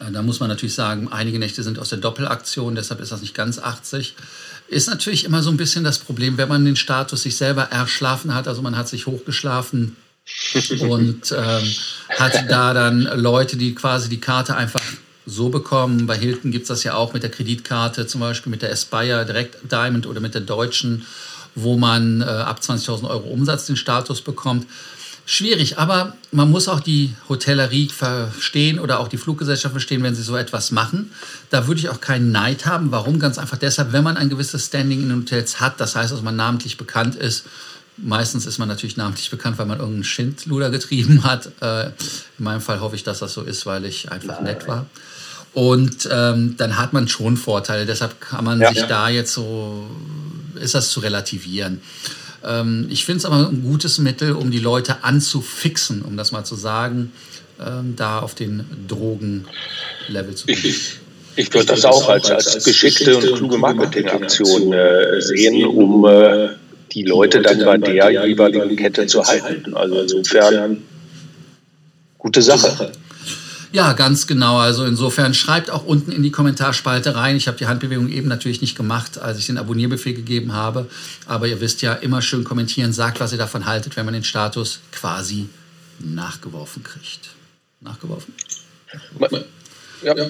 äh, 0.00 0.10
da 0.10 0.22
muss 0.22 0.40
man 0.40 0.48
natürlich 0.48 0.74
sagen, 0.74 1.08
einige 1.12 1.38
Nächte 1.38 1.62
sind 1.62 1.78
aus 1.78 1.90
der 1.90 1.98
Doppelaktion, 1.98 2.74
deshalb 2.74 3.00
ist 3.00 3.12
das 3.12 3.20
nicht 3.20 3.34
ganz 3.34 3.60
80. 3.60 4.16
Ist 4.66 4.88
natürlich 4.88 5.24
immer 5.24 5.42
so 5.42 5.50
ein 5.50 5.56
bisschen 5.56 5.84
das 5.84 6.00
Problem, 6.00 6.38
wenn 6.38 6.48
man 6.48 6.64
den 6.64 6.74
Status 6.74 7.22
sich 7.22 7.36
selber 7.36 7.64
erschlafen 7.64 8.34
hat, 8.34 8.48
also 8.48 8.62
man 8.62 8.76
hat 8.76 8.88
sich 8.88 9.06
hochgeschlafen, 9.06 9.96
und 10.80 11.32
ähm, 11.32 11.74
hat 12.18 12.50
da 12.50 12.74
dann 12.74 13.02
Leute, 13.02 13.56
die 13.56 13.74
quasi 13.74 14.08
die 14.08 14.20
Karte 14.20 14.56
einfach 14.56 14.80
so 15.24 15.48
bekommen. 15.48 16.06
Bei 16.06 16.16
Hilton 16.16 16.50
gibt 16.50 16.62
es 16.62 16.68
das 16.68 16.84
ja 16.84 16.94
auch 16.94 17.12
mit 17.12 17.22
der 17.22 17.30
Kreditkarte, 17.30 18.06
zum 18.06 18.20
Beispiel 18.20 18.50
mit 18.50 18.62
der 18.62 18.72
Aspire 18.72 19.26
Direct 19.26 19.70
Diamond 19.70 20.06
oder 20.06 20.20
mit 20.20 20.34
der 20.34 20.40
Deutschen, 20.40 21.04
wo 21.54 21.76
man 21.76 22.22
äh, 22.22 22.24
ab 22.24 22.60
20.000 22.62 23.08
Euro 23.08 23.28
Umsatz 23.28 23.66
den 23.66 23.76
Status 23.76 24.20
bekommt. 24.20 24.66
Schwierig, 25.28 25.76
aber 25.78 26.16
man 26.30 26.48
muss 26.52 26.68
auch 26.68 26.78
die 26.78 27.12
Hotellerie 27.28 27.88
verstehen 27.88 28.78
oder 28.78 29.00
auch 29.00 29.08
die 29.08 29.16
Fluggesellschaft 29.16 29.72
verstehen, 29.72 30.04
wenn 30.04 30.14
sie 30.14 30.22
so 30.22 30.36
etwas 30.36 30.70
machen. 30.70 31.10
Da 31.50 31.66
würde 31.66 31.80
ich 31.80 31.88
auch 31.88 32.00
keinen 32.00 32.30
Neid 32.30 32.64
haben. 32.64 32.92
Warum? 32.92 33.18
Ganz 33.18 33.36
einfach 33.36 33.58
deshalb, 33.58 33.92
wenn 33.92 34.04
man 34.04 34.16
ein 34.16 34.28
gewisses 34.28 34.66
Standing 34.66 35.02
in 35.02 35.08
den 35.08 35.18
Hotels 35.22 35.58
hat, 35.58 35.80
das 35.80 35.96
heißt, 35.96 36.12
dass 36.12 36.22
man 36.22 36.36
namentlich 36.36 36.76
bekannt 36.76 37.16
ist, 37.16 37.44
Meistens 37.98 38.44
ist 38.46 38.58
man 38.58 38.68
natürlich 38.68 38.96
namentlich 38.96 39.30
bekannt, 39.30 39.58
weil 39.58 39.66
man 39.66 39.78
irgendeinen 39.78 40.04
Schindluder 40.04 40.70
getrieben 40.70 41.24
hat. 41.24 41.50
Äh, 41.60 41.86
in 42.38 42.44
meinem 42.44 42.60
Fall 42.60 42.80
hoffe 42.80 42.96
ich, 42.96 43.04
dass 43.04 43.20
das 43.20 43.32
so 43.32 43.42
ist, 43.42 43.64
weil 43.66 43.84
ich 43.84 44.12
einfach 44.12 44.40
nett 44.40 44.68
war. 44.68 44.86
Und 45.54 46.06
ähm, 46.12 46.56
dann 46.58 46.76
hat 46.76 46.92
man 46.92 47.08
schon 47.08 47.38
Vorteile. 47.38 47.86
Deshalb 47.86 48.20
kann 48.20 48.44
man 48.44 48.60
ja, 48.60 48.68
sich 48.68 48.78
ja. 48.78 48.86
da 48.86 49.08
jetzt 49.08 49.32
so, 49.32 49.86
ist 50.60 50.74
das 50.74 50.90
zu 50.90 51.00
relativieren. 51.00 51.80
Ähm, 52.44 52.88
ich 52.90 53.06
finde 53.06 53.20
es 53.20 53.24
aber 53.24 53.48
ein 53.48 53.62
gutes 53.62 53.96
Mittel, 53.96 54.32
um 54.32 54.50
die 54.50 54.58
Leute 54.58 55.02
anzufixen, 55.02 56.02
um 56.02 56.18
das 56.18 56.32
mal 56.32 56.44
zu 56.44 56.56
sagen, 56.56 57.12
ähm, 57.58 57.94
da 57.96 58.18
auf 58.18 58.34
den 58.34 58.66
Drogenlevel 58.86 60.34
zu 60.34 60.46
kommen. 60.46 60.58
Ich, 60.62 60.98
ich 61.36 61.54
würde 61.54 61.66
das 61.66 61.86
auch 61.86 62.08
als, 62.10 62.30
als 62.30 62.62
geschickte 62.62 63.16
und 63.16 63.36
kluge 63.36 63.56
Marketingaktion 63.56 64.74
äh, 64.74 65.22
sehen, 65.22 65.64
um 65.64 66.04
äh, 66.04 66.50
die 66.96 67.02
Leute 67.02 67.42
dann 67.42 67.62
bei 67.62 67.76
der 67.76 68.26
jeweiligen 68.26 68.74
Kette 68.74 69.06
zu 69.06 69.22
halten. 69.22 69.76
Also 69.76 70.00
insofern 70.00 70.82
gute 72.16 72.40
Sache. 72.40 72.90
Ja, 73.70 73.92
ganz 73.92 74.26
genau. 74.26 74.56
Also 74.56 74.86
insofern 74.86 75.34
schreibt 75.34 75.70
auch 75.70 75.84
unten 75.84 76.10
in 76.10 76.22
die 76.22 76.30
Kommentarspalte 76.30 77.14
rein. 77.14 77.36
Ich 77.36 77.48
habe 77.48 77.58
die 77.58 77.66
Handbewegung 77.66 78.08
eben 78.08 78.28
natürlich 78.28 78.62
nicht 78.62 78.76
gemacht, 78.76 79.18
als 79.18 79.38
ich 79.38 79.44
den 79.44 79.58
Abonnierbefehl 79.58 80.14
gegeben 80.14 80.54
habe. 80.54 80.88
Aber 81.26 81.46
ihr 81.46 81.60
wisst 81.60 81.82
ja, 81.82 81.92
immer 81.92 82.22
schön 82.22 82.44
kommentieren, 82.44 82.94
sagt, 82.94 83.20
was 83.20 83.32
ihr 83.32 83.38
davon 83.38 83.66
haltet, 83.66 83.96
wenn 83.96 84.06
man 84.06 84.14
den 84.14 84.24
Status 84.24 84.80
quasi 84.90 85.50
nachgeworfen 85.98 86.82
kriegt. 86.82 87.28
Nachgeworfen? 87.82 88.32
Ja, 90.06 90.14
ja. 90.16 90.24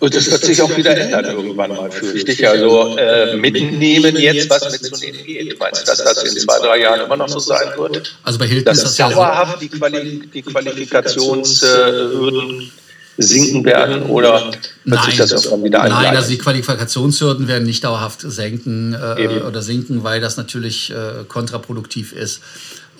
Und 0.00 0.12
das 0.12 0.28
wird 0.28 0.44
sich 0.44 0.60
auch 0.60 0.76
wieder 0.76 0.96
ändern 0.96 1.24
irgendwann 1.26 1.70
mal, 1.70 1.88
fürchte 1.88 2.32
ich. 2.32 2.48
Also 2.48 2.98
äh, 2.98 3.36
mitnehmen 3.36 4.16
jetzt, 4.16 4.50
was 4.50 4.72
mitzunehmen 4.72 5.24
geht. 5.24 5.56
Meinst 5.60 5.82
du, 5.82 5.86
dass 5.86 6.02
das 6.02 6.24
in 6.24 6.36
zwei, 6.36 6.58
drei 6.58 6.80
Jahren 6.80 7.02
immer 7.02 7.16
noch 7.16 7.28
so 7.28 7.38
sein 7.38 7.68
wird? 7.76 8.18
Also 8.24 8.40
bei 8.40 8.48
Hilton 8.48 8.64
dass 8.64 8.78
ist 8.78 8.86
das 8.86 8.96
dauerhaft 8.96 9.62
ja 9.62 9.68
die, 9.68 9.70
Quali 9.78 10.28
die 10.34 10.42
Qualifikationshürden 10.42 12.72
sinken 13.18 13.64
werden 13.64 14.02
oder 14.04 14.46
wird 14.46 14.70
nein, 14.84 15.04
sich 15.04 15.18
das 15.18 15.30
irgendwann 15.30 15.62
wieder 15.62 15.82
einleiten? 15.82 16.06
Nein, 16.06 16.16
also 16.16 16.30
die 16.30 16.38
Qualifikationshürden 16.38 17.46
werden 17.46 17.62
nicht 17.64 17.84
dauerhaft 17.84 18.22
senken 18.22 18.94
äh, 18.94 19.42
oder 19.46 19.62
sinken, 19.62 20.02
weil 20.02 20.20
das 20.20 20.38
natürlich 20.38 20.90
äh, 20.90 21.22
kontraproduktiv 21.28 22.12
ist. 22.12 22.40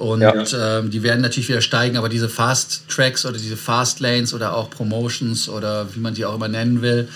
Und 0.00 0.22
ja. 0.22 0.78
ähm, 0.78 0.90
die 0.90 1.02
werden 1.02 1.20
natürlich 1.20 1.50
wieder 1.50 1.60
steigen, 1.60 1.98
aber 1.98 2.08
diese 2.08 2.30
Fast 2.30 2.88
Tracks 2.88 3.26
oder 3.26 3.36
diese 3.36 3.58
Fast 3.58 4.00
Lanes 4.00 4.32
oder 4.32 4.56
auch 4.56 4.70
Promotions 4.70 5.46
oder 5.46 5.94
wie 5.94 6.00
man 6.00 6.14
die 6.14 6.24
auch 6.24 6.34
immer 6.36 6.48
nennen 6.48 6.80
will, 6.80 7.06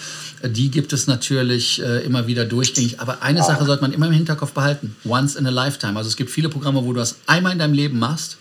äh, 0.42 0.50
die 0.50 0.70
gibt 0.70 0.92
es 0.92 1.06
natürlich 1.06 1.82
äh, 1.82 2.04
immer 2.04 2.26
wieder 2.26 2.44
durchgängig. 2.44 3.00
Aber 3.00 3.22
eine 3.22 3.40
ah. 3.40 3.44
Sache 3.44 3.64
sollte 3.64 3.80
man 3.80 3.94
immer 3.94 4.08
im 4.08 4.12
Hinterkopf 4.12 4.52
behalten: 4.52 4.96
Once 5.06 5.34
in 5.34 5.46
a 5.46 5.50
lifetime. 5.50 5.96
Also 5.96 6.08
es 6.08 6.16
gibt 6.16 6.30
viele 6.30 6.50
Programme, 6.50 6.84
wo 6.84 6.92
du 6.92 6.98
das 6.98 7.16
einmal 7.26 7.52
in 7.52 7.58
deinem 7.58 7.72
Leben 7.72 7.98
machst 7.98 8.36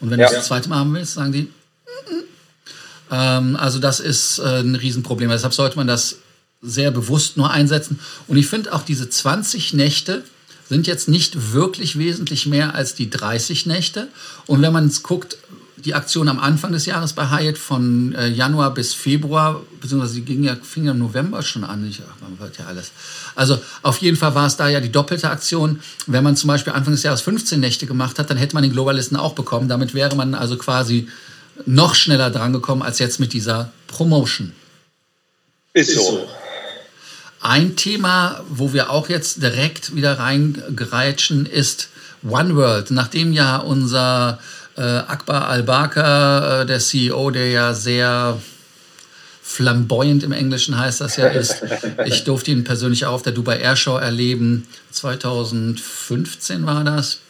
und 0.00 0.10
wenn 0.10 0.18
ja. 0.18 0.26
du 0.26 0.32
es 0.32 0.38
das 0.38 0.46
zweite 0.46 0.70
Mal 0.70 0.78
haben 0.78 0.94
willst, 0.94 1.12
sagen 1.12 1.32
die. 1.32 1.42
Mm 1.42 1.48
-mm. 2.08 2.22
Ähm, 3.10 3.56
also 3.56 3.78
das 3.78 4.00
ist 4.00 4.38
äh, 4.38 4.60
ein 4.60 4.74
Riesenproblem. 4.74 5.28
Deshalb 5.28 5.52
sollte 5.52 5.76
man 5.76 5.86
das 5.86 6.16
sehr 6.62 6.92
bewusst 6.92 7.36
nur 7.36 7.50
einsetzen. 7.50 8.00
Und 8.26 8.38
ich 8.38 8.46
finde 8.46 8.72
auch 8.72 8.84
diese 8.84 9.10
20 9.10 9.74
Nächte, 9.74 10.24
sind 10.72 10.86
jetzt 10.86 11.06
nicht 11.06 11.52
wirklich 11.52 11.98
wesentlich 11.98 12.46
mehr 12.46 12.74
als 12.74 12.94
die 12.94 13.10
30 13.10 13.66
Nächte. 13.66 14.08
Und 14.46 14.62
wenn 14.62 14.72
man 14.72 14.86
es 14.86 15.02
guckt, 15.02 15.36
die 15.76 15.94
Aktion 15.94 16.28
am 16.28 16.38
Anfang 16.38 16.72
des 16.72 16.86
Jahres 16.86 17.12
bei 17.12 17.28
Hyatt 17.28 17.58
von 17.58 18.14
äh, 18.14 18.28
Januar 18.28 18.72
bis 18.72 18.94
Februar, 18.94 19.60
beziehungsweise 19.80 20.14
die 20.14 20.22
ging 20.22 20.44
ja, 20.44 20.56
fing 20.62 20.84
ja 20.84 20.92
im 20.92 20.98
November 20.98 21.42
schon 21.42 21.64
an. 21.64 21.86
Ich, 21.86 22.00
ach, 22.00 22.20
man 22.22 22.38
hört 22.38 22.56
ja 22.58 22.66
alles. 22.66 22.92
Also 23.34 23.58
auf 23.82 23.98
jeden 23.98 24.16
Fall 24.16 24.34
war 24.34 24.46
es 24.46 24.56
da 24.56 24.68
ja 24.68 24.80
die 24.80 24.90
doppelte 24.90 25.28
Aktion. 25.28 25.80
Wenn 26.06 26.24
man 26.24 26.36
zum 26.36 26.48
Beispiel 26.48 26.72
Anfang 26.72 26.94
des 26.94 27.02
Jahres 27.02 27.20
15 27.20 27.60
Nächte 27.60 27.86
gemacht 27.86 28.18
hat, 28.18 28.30
dann 28.30 28.38
hätte 28.38 28.54
man 28.54 28.62
den 28.62 28.72
Globalisten 28.72 29.18
auch 29.18 29.34
bekommen. 29.34 29.68
Damit 29.68 29.92
wäre 29.92 30.16
man 30.16 30.34
also 30.34 30.56
quasi 30.56 31.08
noch 31.66 31.94
schneller 31.94 32.30
drangekommen 32.30 32.82
als 32.82 32.98
jetzt 32.98 33.20
mit 33.20 33.34
dieser 33.34 33.72
Promotion. 33.88 34.52
Ist 35.74 35.94
so. 35.94 36.26
Ein 37.42 37.74
Thema, 37.74 38.44
wo 38.48 38.72
wir 38.72 38.90
auch 38.90 39.08
jetzt 39.08 39.42
direkt 39.42 39.96
wieder 39.96 40.20
reingereitschen, 40.20 41.44
ist 41.44 41.88
One 42.22 42.54
World. 42.54 42.92
Nachdem 42.92 43.32
ja 43.32 43.56
unser 43.56 44.38
äh, 44.76 44.82
Akbar 44.82 45.48
Al-Bakr, 45.48 46.62
äh, 46.62 46.66
der 46.66 46.78
CEO, 46.78 47.32
der 47.32 47.50
ja 47.50 47.74
sehr 47.74 48.40
flamboyant 49.42 50.22
im 50.22 50.30
Englischen 50.30 50.78
heißt 50.78 51.00
das 51.00 51.16
ja 51.16 51.26
ist. 51.26 51.62
Ich 52.06 52.22
durfte 52.22 52.52
ihn 52.52 52.62
persönlich 52.62 53.06
auch 53.06 53.14
auf 53.14 53.22
der 53.22 53.32
Dubai 53.32 53.58
Airshow 53.58 53.96
erleben. 53.96 54.68
2015 54.92 56.64
war 56.64 56.84
das. 56.84 57.21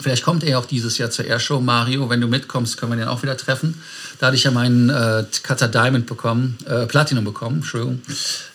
Vielleicht 0.00 0.24
kommt 0.24 0.42
er 0.42 0.50
ja 0.50 0.58
auch 0.58 0.66
dieses 0.66 0.98
Jahr 0.98 1.10
zur 1.10 1.26
Airshow, 1.26 1.60
Mario. 1.60 2.08
Wenn 2.08 2.20
du 2.20 2.26
mitkommst, 2.26 2.76
können 2.78 2.92
wir 2.92 2.96
den 2.96 3.08
auch 3.08 3.22
wieder 3.22 3.36
treffen. 3.36 3.80
Da 4.18 4.26
hatte 4.26 4.36
ich 4.36 4.44
ja 4.44 4.50
meinen 4.50 4.88
äh, 4.88 5.24
Cutter 5.42 5.68
Diamond 5.68 6.06
bekommen, 6.06 6.56
äh, 6.66 6.86
Platinum 6.86 7.24
bekommen, 7.24 7.56
Entschuldigung. 7.56 8.00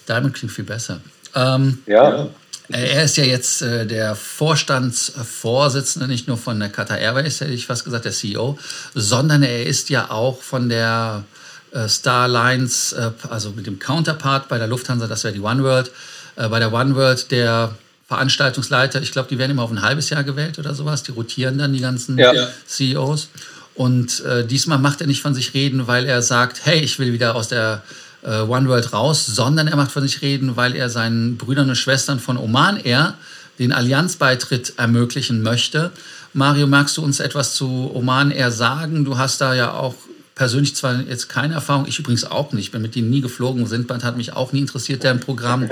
Diamond 0.08 0.34
klingt 0.34 0.54
viel 0.54 0.66
besser. 0.66 1.00
Ähm, 1.36 1.80
ja. 1.86 2.30
Er 2.70 3.04
ist 3.04 3.18
ja 3.18 3.24
jetzt 3.24 3.62
äh, 3.62 3.86
der 3.86 4.16
Vorstandsvorsitzende, 4.16 6.08
nicht 6.08 6.28
nur 6.28 6.38
von 6.38 6.60
der 6.60 6.70
Qatar 6.70 6.98
Airways, 6.98 7.40
hätte 7.40 7.52
ich 7.52 7.68
fast 7.68 7.86
gesagt, 7.86 8.06
der 8.06 8.12
CEO, 8.12 8.58
sondern 8.96 9.44
er 9.44 9.66
ist 9.66 9.90
ja 9.92 10.10
auch 10.10 10.42
von 10.42 10.70
der 10.70 11.26
äh, 11.72 11.88
Star 11.88 12.28
Lines, 12.28 12.94
äh, 12.94 13.12
also 13.30 13.52
mit 13.52 13.68
dem 13.68 13.78
Counterpart 13.78 14.48
bei 14.48 14.58
der 14.58 14.68
Lufthansa, 14.68 15.06
das 15.06 15.24
wäre 15.24 15.34
die 15.34 15.42
One 15.42 15.64
World, 15.64 15.92
äh, 16.38 16.48
bei 16.48 16.58
der 16.58 16.74
One 16.74 16.96
World 16.96 17.30
der 17.30 17.76
Veranstaltungsleiter, 18.08 19.02
ich 19.02 19.12
glaube, 19.12 19.30
die 19.30 19.38
werden 19.38 19.52
immer 19.52 19.64
auf 19.64 19.72
ein 19.72 19.82
halbes 19.82 20.10
Jahr 20.10 20.24
gewählt 20.24 20.60
oder 20.60 20.76
sowas, 20.76 21.04
die 21.04 21.12
rotieren 21.12 21.58
dann 21.58 21.74
die 21.74 21.80
ganzen 21.80 22.18
ja. 22.18 22.32
CEOs. 22.68 23.30
Und 23.74 24.22
äh, 24.22 24.46
diesmal 24.46 24.78
macht 24.78 25.02
er 25.02 25.08
nicht 25.08 25.22
von 25.22 25.34
sich 25.34 25.54
reden, 25.54 25.88
weil 25.88 26.06
er 26.06 26.22
sagt, 26.22 26.66
hey, 26.66 26.80
ich 26.80 26.98
will 26.98 27.12
wieder 27.12 27.36
aus 27.36 27.50
der 27.50 27.84
äh, 28.24 28.40
One 28.42 28.70
World 28.70 28.94
raus, 28.94 29.26
sondern 29.26 29.68
er 29.68 29.76
macht 29.76 29.92
von 29.92 30.04
sich 30.04 30.22
reden, 30.22 30.56
weil 30.56 30.76
er 30.76 30.90
seinen 30.90 31.38
Brüdern 31.38 31.70
und 31.70 31.76
Schwestern 31.76 32.20
von 32.20 32.38
Oman 32.38 32.78
Air 32.78 33.16
den 33.60 33.72
Allianzbeitritt 33.72 34.74
ermöglichen 34.78 35.42
möchte. 35.42 35.92
Mario, 36.34 36.68
magst 36.68 36.98
du 36.98 37.02
uns 37.04 37.20
etwas 37.20 37.54
zu 37.56 37.92
Oman 37.94 38.32
Air 38.32 38.52
sagen? 38.52 39.04
Du 39.04 39.18
hast 39.18 39.42
da 39.42 39.54
ja 39.54 39.74
auch 39.74 39.96
persönlich 40.36 40.76
zwar 40.76 41.02
jetzt 41.02 41.30
keine 41.30 41.56
Erfahrung, 41.56 41.86
ich 41.88 41.98
übrigens 41.98 42.26
auch 42.26 42.52
nicht, 42.52 42.72
bin 42.72 42.82
mit 42.82 42.96
denen 42.96 43.10
nie 43.10 43.22
geflogen, 43.22 43.66
Sindband 43.66 44.04
hat 44.04 44.18
mich 44.18 44.34
auch 44.34 44.52
nie 44.52 44.60
interessiert, 44.60 45.04
deren 45.04 45.22
Programm. 45.22 45.70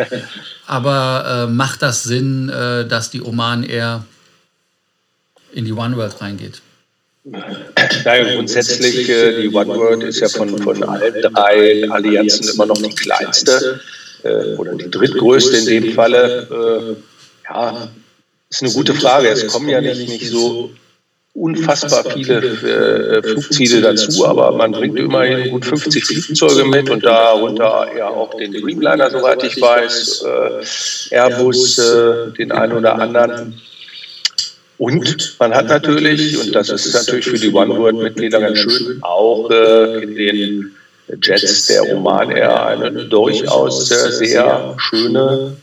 Aber 0.65 1.47
äh, 1.47 1.51
macht 1.51 1.81
das 1.81 2.03
Sinn, 2.03 2.49
äh, 2.49 2.87
dass 2.87 3.11
die 3.11 3.21
Oman 3.21 3.63
Air 3.63 4.05
in 5.51 5.65
die 5.65 5.73
One 5.73 5.97
World 5.97 6.19
reingeht? 6.21 6.61
Naja, 7.25 8.35
grundsätzlich, 8.35 9.07
äh, 9.09 9.43
die 9.43 9.53
One 9.53 9.75
World 9.75 10.03
ist 10.03 10.19
ja 10.19 10.29
von, 10.29 10.57
von 10.57 10.83
allen 10.83 11.21
drei 11.21 11.89
Allianzen 11.89 12.49
immer 12.53 12.65
noch 12.65 12.81
die 12.81 12.93
kleinste 12.93 13.79
äh, 14.23 14.55
oder 14.55 14.75
die 14.75 14.89
drittgrößte 14.89 15.57
in 15.57 15.65
dem 15.65 15.93
Falle. 15.93 16.97
Äh, 17.47 17.49
ja, 17.49 17.89
ist 18.49 18.61
eine 18.61 18.71
gute 18.71 18.93
Frage. 18.93 19.29
Es 19.29 19.47
kommen 19.47 19.69
ja 19.69 19.81
nicht, 19.81 20.07
nicht 20.07 20.29
so 20.29 20.71
unfassbar 21.33 22.05
viele 22.11 22.37
äh, 22.37 23.23
Flugziele 23.23 23.81
dazu, 23.81 24.25
aber 24.25 24.51
man 24.51 24.71
bringt 24.71 24.99
immerhin 24.99 25.49
gut 25.49 25.65
50 25.65 26.05
Flugzeuge 26.05 26.65
mit 26.65 26.89
und 26.89 27.03
darunter 27.03 27.87
ja 27.97 28.07
auch 28.07 28.35
den 28.37 28.53
Dreamliner, 28.53 29.09
soweit 29.09 29.43
ich 29.43 29.59
weiß, 29.59 30.25
äh, 31.11 31.15
Airbus, 31.15 31.79
äh, 31.79 32.31
den 32.37 32.51
einen 32.51 32.73
oder 32.73 32.99
anderen. 32.99 33.59
Und 34.77 35.35
man 35.39 35.53
hat 35.53 35.67
natürlich, 35.67 36.39
und 36.39 36.53
das 36.53 36.69
ist 36.69 36.93
natürlich 36.93 37.25
für 37.25 37.39
die 37.39 37.51
One 37.51 37.77
World 37.77 37.97
Mitglieder 37.97 38.39
ganz 38.39 38.59
schön, 38.59 38.99
auch 39.01 39.49
äh, 39.49 40.03
in 40.03 40.15
den 40.15 40.75
Jets 41.21 41.67
der 41.67 41.95
Oman 41.95 42.31
Air 42.31 42.65
eine 42.67 42.91
durchaus 43.05 43.87
sehr 43.87 44.75
schöne 44.77 45.57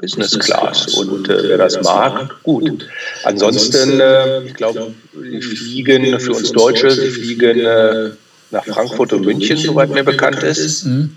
Business 0.00 0.38
Class. 0.38 0.94
Und 0.94 1.28
äh, 1.28 1.48
wer 1.48 1.58
das 1.58 1.80
mag, 1.82 2.42
gut. 2.42 2.86
Ansonsten, 3.24 4.00
äh, 4.00 4.42
ich 4.44 4.54
glaube, 4.54 4.94
die 5.12 5.42
fliegen 5.42 6.18
für 6.18 6.32
uns 6.32 6.52
Deutsche, 6.52 6.88
die 6.88 7.10
fliegen 7.10 7.60
äh, 7.60 8.10
nach 8.50 8.64
Frankfurt 8.64 9.12
und 9.12 9.26
München, 9.26 9.58
soweit 9.58 9.90
mir 9.90 10.04
bekannt 10.04 10.42
ist. 10.42 10.86
Mhm. 10.86 11.16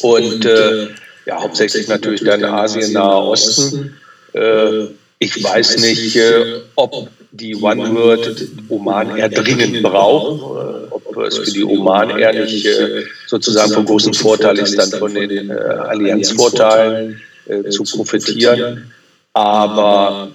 Und 0.00 0.44
äh, 0.44 0.88
ja, 1.26 1.40
hauptsächlich 1.40 1.86
natürlich 1.88 2.24
dann 2.24 2.44
Asien, 2.44 2.92
Nahe 2.92 3.22
Osten. 3.22 3.96
Äh, 4.32 4.86
ich 5.18 5.42
weiß 5.42 5.78
nicht, 5.78 6.16
äh, 6.16 6.60
ob 6.74 7.08
die 7.30 7.54
One 7.54 7.94
World 7.94 8.48
Oman 8.68 9.16
Air 9.16 9.28
dringend 9.28 9.82
braucht, 9.82 10.90
ob 10.90 11.16
es 11.18 11.38
für 11.38 11.52
die 11.52 11.64
Oman 11.64 12.18
Air 12.18 12.32
nicht 12.44 12.66
sozusagen 13.26 13.72
von 13.72 13.86
großem 13.86 14.12
Vorteil 14.12 14.58
ist, 14.58 14.76
dann 14.76 14.90
von 14.90 15.14
den 15.14 15.50
Allianzvorteilen 15.50 17.22
äh, 17.46 17.68
zu 17.68 17.84
profitieren. 17.84 18.92
Aber 19.32 20.32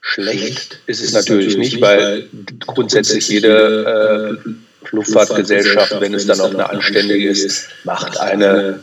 schlecht 0.00 0.78
ist 0.86 1.02
es 1.02 1.12
natürlich 1.12 1.56
nicht, 1.56 1.80
weil 1.80 2.28
grundsätzlich 2.66 3.28
jede 3.28 4.38
äh, 4.44 4.50
Luftfahrtgesellschaft, 4.90 6.00
wenn 6.00 6.14
es 6.14 6.26
dann 6.26 6.40
auch 6.40 6.52
eine 6.52 6.68
anständige 6.68 7.28
ist, 7.30 7.68
macht 7.84 8.18
eine 8.20 8.80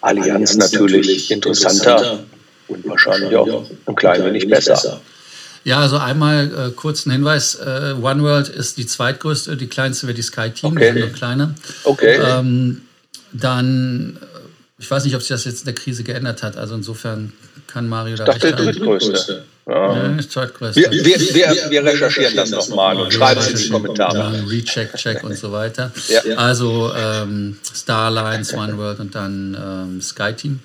Allianz 0.00 0.56
natürlich 0.56 1.30
interessanter 1.30 2.24
und 2.68 2.86
wahrscheinlich 2.86 3.34
auch 3.34 3.68
ein 3.86 3.94
klein 3.94 4.24
wenig 4.24 4.48
besser. 4.48 5.00
Ja, 5.64 5.80
also 5.80 5.98
einmal 5.98 6.68
äh, 6.68 6.70
kurz 6.70 7.04
ein 7.04 7.10
Hinweis: 7.10 7.56
äh, 7.56 7.94
One 8.00 8.22
World 8.22 8.48
ist 8.48 8.78
die 8.78 8.86
zweitgrößte, 8.86 9.56
die 9.56 9.66
kleinste 9.66 10.06
wäre 10.06 10.14
die 10.14 10.22
Sky 10.22 10.50
Team, 10.50 10.72
okay. 10.72 10.92
die 10.92 11.00
sind 11.00 11.10
noch 11.10 11.18
kleiner. 11.18 11.54
Okay. 11.84 12.18
Ähm, 12.24 12.82
dann 13.32 14.18
ich 14.78 14.90
weiß 14.90 15.04
nicht, 15.04 15.14
ob 15.16 15.22
sich 15.22 15.30
das 15.30 15.44
jetzt 15.44 15.60
in 15.60 15.64
der 15.66 15.74
Krise 15.74 16.04
geändert 16.04 16.42
hat. 16.42 16.56
Also 16.56 16.74
insofern 16.74 17.32
kann 17.66 17.88
Mario 17.88 18.16
da. 18.16 18.24
Ich 18.24 18.30
dachte, 18.30 18.54
der 18.54 18.64
drittgrößte. 18.64 19.44
Ja. 19.66 20.08
Ja, 20.16 20.18
zweitgrößte. 20.18 20.80
Wir, 20.80 20.90
wir, 20.90 21.20
wir, 21.20 21.70
wir 21.70 21.84
recherchieren 21.84 22.34
das 22.36 22.50
nochmal 22.50 22.98
und 22.98 23.12
schreiben 23.12 23.40
es 23.40 23.50
in 23.50 23.56
die 23.56 23.68
Kommentare. 23.68 24.16
Ja, 24.16 24.44
Recheck, 24.46 24.94
Check 24.94 25.22
und 25.24 25.36
so 25.36 25.52
weiter. 25.52 25.92
Ja. 26.08 26.36
Also 26.36 26.90
ähm, 26.96 27.58
Starlines, 27.74 28.54
One 28.54 28.78
World 28.78 29.00
und 29.00 29.14
dann 29.14 29.56
ähm, 29.60 30.00
SkyTeam. 30.00 30.60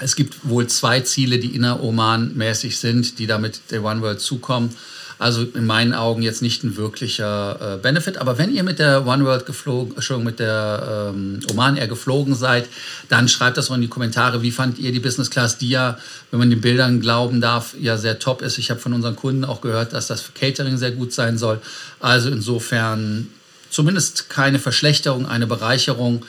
Es 0.00 0.16
gibt 0.16 0.48
wohl 0.48 0.66
zwei 0.66 1.00
Ziele, 1.00 1.38
die 1.38 1.54
inner 1.54 1.80
Oman 1.82 2.34
mäßig 2.34 2.78
sind, 2.78 3.20
die 3.20 3.28
damit 3.28 3.70
der 3.70 3.84
One 3.84 4.00
World 4.00 4.20
zukommen. 4.20 4.74
Also 5.18 5.42
in 5.42 5.66
meinen 5.66 5.94
Augen 5.94 6.22
jetzt 6.22 6.42
nicht 6.42 6.64
ein 6.64 6.76
wirklicher 6.76 7.74
äh, 7.74 7.76
Benefit. 7.78 8.18
Aber 8.18 8.38
wenn 8.38 8.52
ihr 8.52 8.62
mit 8.62 8.78
der 8.78 9.06
One 9.06 9.24
World 9.24 9.46
geflogen, 9.46 10.00
schon 10.02 10.24
mit 10.24 10.40
der 10.40 11.12
ähm, 11.14 11.40
Oman 11.50 11.76
Air 11.76 11.88
geflogen 11.88 12.34
seid, 12.34 12.68
dann 13.08 13.28
schreibt 13.28 13.56
das 13.56 13.70
auch 13.70 13.74
in 13.74 13.80
die 13.80 13.88
Kommentare. 13.88 14.42
Wie 14.42 14.50
fand 14.50 14.78
ihr 14.78 14.92
die 14.92 15.00
Business 15.00 15.30
Class, 15.30 15.58
die 15.58 15.68
ja, 15.68 15.98
wenn 16.30 16.40
man 16.40 16.50
den 16.50 16.60
Bildern 16.60 17.00
glauben 17.00 17.40
darf, 17.40 17.74
ja 17.78 17.96
sehr 17.96 18.18
top 18.18 18.42
ist. 18.42 18.58
Ich 18.58 18.70
habe 18.70 18.80
von 18.80 18.92
unseren 18.92 19.16
Kunden 19.16 19.44
auch 19.44 19.60
gehört, 19.60 19.92
dass 19.92 20.08
das 20.08 20.34
Catering 20.34 20.78
sehr 20.78 20.92
gut 20.92 21.12
sein 21.12 21.38
soll. 21.38 21.60
Also 22.00 22.30
insofern 22.30 23.28
zumindest 23.70 24.28
keine 24.30 24.58
Verschlechterung, 24.58 25.26
eine 25.26 25.46
Bereicherung, 25.46 26.24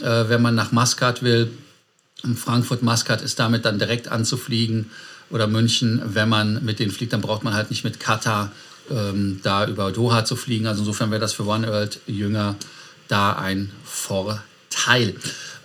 äh, 0.00 0.28
wenn 0.28 0.42
man 0.42 0.54
nach 0.54 0.72
Maskat 0.72 1.22
will. 1.22 1.50
Frankfurt 2.36 2.82
Maskat 2.82 3.22
ist 3.22 3.38
damit 3.38 3.64
dann 3.64 3.78
direkt 3.78 4.08
anzufliegen 4.08 4.90
oder 5.30 5.46
München, 5.46 6.00
wenn 6.04 6.28
man 6.28 6.64
mit 6.64 6.78
denen 6.78 6.90
fliegt, 6.90 7.12
dann 7.12 7.20
braucht 7.20 7.44
man 7.44 7.54
halt 7.54 7.70
nicht 7.70 7.84
mit 7.84 8.00
Katar 8.00 8.52
ähm, 8.90 9.40
da 9.42 9.66
über 9.66 9.92
Doha 9.92 10.24
zu 10.24 10.36
fliegen. 10.36 10.66
Also 10.66 10.80
insofern 10.80 11.10
wäre 11.10 11.20
das 11.20 11.32
für 11.32 11.46
One 11.46 11.66
World 11.66 12.00
Jünger 12.06 12.56
da 13.08 13.32
ein 13.34 13.72
Vorteil. 13.84 15.14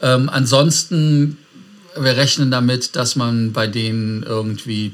Ähm, 0.01 0.29
ansonsten, 0.29 1.37
wir 1.95 2.17
rechnen 2.17 2.51
damit, 2.51 2.95
dass 2.95 3.15
man 3.15 3.53
bei 3.53 3.67
denen 3.67 4.23
irgendwie 4.23 4.93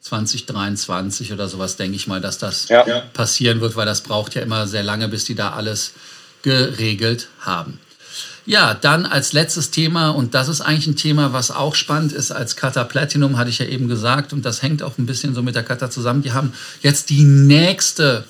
2023 0.00 1.32
oder 1.32 1.48
sowas, 1.48 1.76
denke 1.76 1.96
ich 1.96 2.06
mal, 2.06 2.20
dass 2.20 2.38
das 2.38 2.68
ja. 2.68 2.84
passieren 3.12 3.60
wird, 3.60 3.76
weil 3.76 3.86
das 3.86 4.02
braucht 4.02 4.34
ja 4.34 4.42
immer 4.42 4.66
sehr 4.66 4.82
lange, 4.82 5.08
bis 5.08 5.24
die 5.24 5.34
da 5.34 5.52
alles 5.52 5.92
geregelt 6.42 7.28
haben. 7.40 7.78
Ja, 8.44 8.74
dann 8.74 9.06
als 9.06 9.32
letztes 9.32 9.70
Thema, 9.70 10.10
und 10.10 10.34
das 10.34 10.48
ist 10.48 10.60
eigentlich 10.60 10.88
ein 10.88 10.96
Thema, 10.96 11.32
was 11.32 11.50
auch 11.50 11.76
spannend 11.76 12.12
ist, 12.12 12.32
als 12.32 12.56
Kata 12.56 12.82
Platinum, 12.84 13.38
hatte 13.38 13.50
ich 13.50 13.58
ja 13.58 13.66
eben 13.66 13.86
gesagt, 13.86 14.32
und 14.32 14.44
das 14.44 14.62
hängt 14.62 14.82
auch 14.82 14.98
ein 14.98 15.06
bisschen 15.06 15.34
so 15.34 15.42
mit 15.42 15.54
der 15.54 15.62
Kata 15.62 15.90
zusammen. 15.90 16.22
Die 16.22 16.32
haben 16.32 16.52
jetzt 16.82 17.10
die 17.10 17.22
nächste 17.22 18.24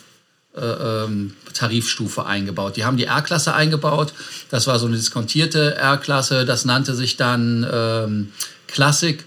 äh, 0.54 0.60
ähm, 0.60 1.34
Tarifstufe 1.54 2.26
eingebaut. 2.26 2.76
Die 2.76 2.84
haben 2.84 2.98
die 2.98 3.04
R-Klasse 3.04 3.54
eingebaut. 3.54 4.12
Das 4.50 4.66
war 4.66 4.78
so 4.78 4.86
eine 4.86 4.96
diskontierte 4.96 5.76
R-Klasse. 5.76 6.44
Das 6.44 6.66
nannte 6.66 6.94
sich 6.94 7.16
dann 7.16 7.66
ähm, 7.72 8.32
Classic. 8.66 9.24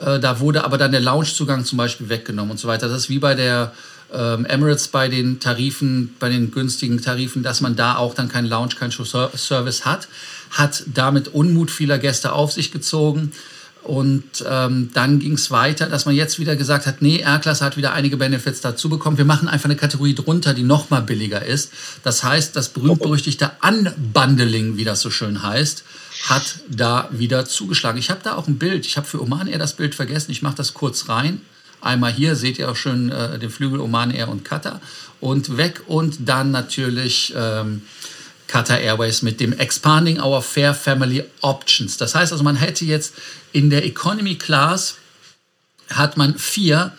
Äh, 0.00 0.20
da 0.20 0.38
wurde 0.38 0.64
aber 0.64 0.78
dann 0.78 0.92
der 0.92 1.00
Loungezugang 1.00 1.64
zum 1.64 1.78
Beispiel 1.78 2.08
weggenommen 2.08 2.52
und 2.52 2.58
so 2.58 2.68
weiter. 2.68 2.88
Das 2.88 2.96
ist 2.96 3.08
wie 3.08 3.18
bei 3.18 3.34
der 3.34 3.72
Emirates 4.10 4.88
bei 4.88 5.08
den 5.08 5.38
Tarifen, 5.40 6.14
bei 6.18 6.28
den 6.28 6.50
günstigen 6.50 7.00
Tarifen, 7.00 7.42
dass 7.42 7.60
man 7.60 7.76
da 7.76 7.96
auch 7.96 8.14
dann 8.14 8.28
keinen 8.28 8.46
Lounge, 8.46 8.74
keinen 8.78 8.90
Service 8.90 9.84
hat, 9.84 10.08
hat 10.50 10.84
damit 10.86 11.28
Unmut 11.28 11.70
vieler 11.70 11.98
Gäste 11.98 12.32
auf 12.32 12.52
sich 12.52 12.72
gezogen. 12.72 13.32
Und 13.84 14.44
ähm, 14.46 14.90
dann 14.92 15.18
ging 15.18 15.34
es 15.34 15.50
weiter, 15.50 15.86
dass 15.86 16.04
man 16.04 16.14
jetzt 16.14 16.38
wieder 16.38 16.56
gesagt 16.56 16.86
hat, 16.86 17.00
nee, 17.00 17.20
R-Klasse 17.20 17.64
hat 17.64 17.76
wieder 17.76 17.92
einige 17.92 18.18
Benefits 18.18 18.60
dazu 18.60 18.90
bekommen. 18.90 19.16
Wir 19.16 19.24
machen 19.24 19.48
einfach 19.48 19.66
eine 19.66 19.76
Kategorie 19.76 20.14
drunter, 20.14 20.52
die 20.52 20.62
nochmal 20.62 21.02
billiger 21.02 21.44
ist. 21.44 21.72
Das 22.02 22.22
heißt, 22.22 22.54
das 22.54 22.68
berühmt-berüchtigte 22.70 23.52
Unbundling, 23.62 24.76
wie 24.76 24.84
das 24.84 25.00
so 25.00 25.10
schön 25.10 25.42
heißt, 25.42 25.84
hat 26.28 26.60
da 26.68 27.08
wieder 27.12 27.46
zugeschlagen. 27.46 27.98
Ich 27.98 28.10
habe 28.10 28.20
da 28.22 28.34
auch 28.34 28.46
ein 28.46 28.58
Bild. 28.58 28.84
Ich 28.84 28.96
habe 28.96 29.06
für 29.06 29.22
Oman 29.22 29.46
eher 29.46 29.58
das 29.58 29.74
Bild 29.74 29.94
vergessen. 29.94 30.32
Ich 30.32 30.42
mache 30.42 30.56
das 30.56 30.74
kurz 30.74 31.08
rein. 31.08 31.40
Einmal 31.80 32.12
hier 32.12 32.36
seht 32.36 32.58
ihr 32.58 32.70
auch 32.70 32.76
schön 32.76 33.10
äh, 33.10 33.38
den 33.38 33.50
Flügel 33.50 33.80
Oman 33.80 34.10
Air 34.10 34.28
und 34.28 34.44
Qatar 34.44 34.80
und 35.20 35.56
weg 35.56 35.82
und 35.86 36.28
dann 36.28 36.50
natürlich 36.50 37.32
ähm, 37.36 37.82
Qatar 38.46 38.78
Airways 38.78 39.22
mit 39.22 39.40
dem 39.40 39.52
Expanding 39.52 40.20
Our 40.20 40.42
Fair 40.42 40.74
Family 40.74 41.24
Options. 41.40 41.96
Das 41.96 42.14
heißt 42.14 42.32
also, 42.32 42.42
man 42.44 42.56
hätte 42.56 42.84
jetzt 42.84 43.14
in 43.52 43.70
der 43.70 43.84
Economy 43.84 44.36
Class 44.36 44.96
hat 45.90 46.16
man 46.16 46.36
vier, 46.38 46.92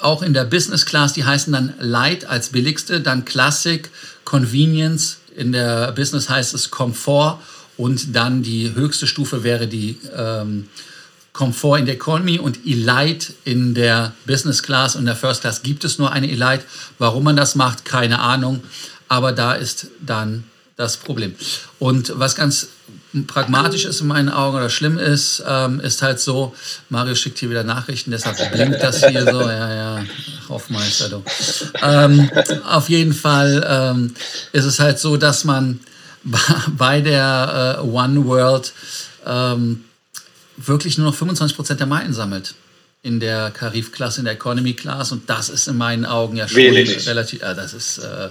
auch 0.00 0.22
in 0.22 0.34
der 0.34 0.44
Business 0.44 0.86
Class, 0.86 1.12
die 1.12 1.24
heißen 1.24 1.52
dann 1.52 1.74
Light 1.78 2.24
als 2.24 2.50
billigste, 2.50 3.00
dann 3.00 3.24
Classic, 3.24 3.90
Convenience, 4.24 5.18
in 5.36 5.52
der 5.52 5.92
Business 5.92 6.28
heißt 6.28 6.54
es 6.54 6.70
Komfort 6.70 7.40
und 7.76 8.14
dann 8.14 8.42
die 8.42 8.74
höchste 8.74 9.06
Stufe 9.06 9.42
wäre 9.42 9.66
die 9.66 9.98
ähm, 10.14 10.68
Komfort 11.32 11.78
in 11.78 11.86
der 11.86 11.94
Economy 11.94 12.38
und 12.38 12.66
Elite 12.66 13.32
in 13.44 13.74
der 13.74 14.12
Business 14.26 14.62
Class 14.62 14.96
und 14.96 15.06
der 15.06 15.16
First 15.16 15.42
Class 15.42 15.62
gibt 15.62 15.84
es 15.84 15.98
nur 15.98 16.12
eine 16.12 16.30
Elite. 16.30 16.64
Warum 16.98 17.24
man 17.24 17.36
das 17.36 17.54
macht, 17.54 17.84
keine 17.84 18.18
Ahnung. 18.18 18.62
Aber 19.08 19.32
da 19.32 19.54
ist 19.54 19.88
dann 20.00 20.44
das 20.76 20.96
Problem. 20.96 21.34
Und 21.78 22.12
was 22.18 22.34
ganz 22.34 22.68
pragmatisch 23.26 23.84
ist 23.84 24.00
in 24.00 24.06
meinen 24.06 24.28
Augen 24.28 24.56
oder 24.56 24.70
schlimm 24.70 24.98
ist, 24.98 25.42
ähm, 25.46 25.80
ist 25.80 26.00
halt 26.02 26.20
so, 26.20 26.54
Mario 26.88 27.14
schickt 27.14 27.38
hier 27.38 27.50
wieder 27.50 27.64
Nachrichten, 27.64 28.10
deshalb 28.10 28.52
blinkt 28.52 28.82
das 28.82 29.04
hier 29.04 29.24
so, 29.24 29.40
ja, 29.40 29.74
ja, 29.74 30.04
Hoffmeister, 30.48 31.08
du. 31.08 31.22
Ähm, 31.82 32.30
auf 32.64 32.88
jeden 32.88 33.12
Fall 33.12 33.66
ähm, 33.68 34.14
ist 34.52 34.64
es 34.64 34.78
halt 34.78 34.98
so, 34.98 35.16
dass 35.16 35.44
man 35.44 35.80
bei 36.68 37.00
der 37.00 37.78
äh, 37.78 37.82
One 37.82 38.24
World 38.24 38.72
ähm, 39.26 39.84
wirklich 40.66 40.98
nur 40.98 41.08
noch 41.08 41.14
25 41.14 41.56
Prozent 41.56 41.80
der 41.80 41.86
Meilen 41.86 42.12
sammelt 42.12 42.54
in 43.02 43.18
der 43.18 43.52
Tarifklasse, 43.54 44.20
in 44.20 44.24
der 44.26 44.34
Economy 44.34 44.74
Class. 44.74 45.12
Und 45.12 45.28
das 45.30 45.48
ist 45.48 45.68
in 45.68 45.76
meinen 45.76 46.04
Augen 46.04 46.36
ja 46.36 46.46
schon 46.46 46.58
Wenig. 46.58 47.06
relativ, 47.06 47.42
äh, 47.42 47.54
das 47.54 47.72
ist 47.72 47.98
äh, 47.98 48.28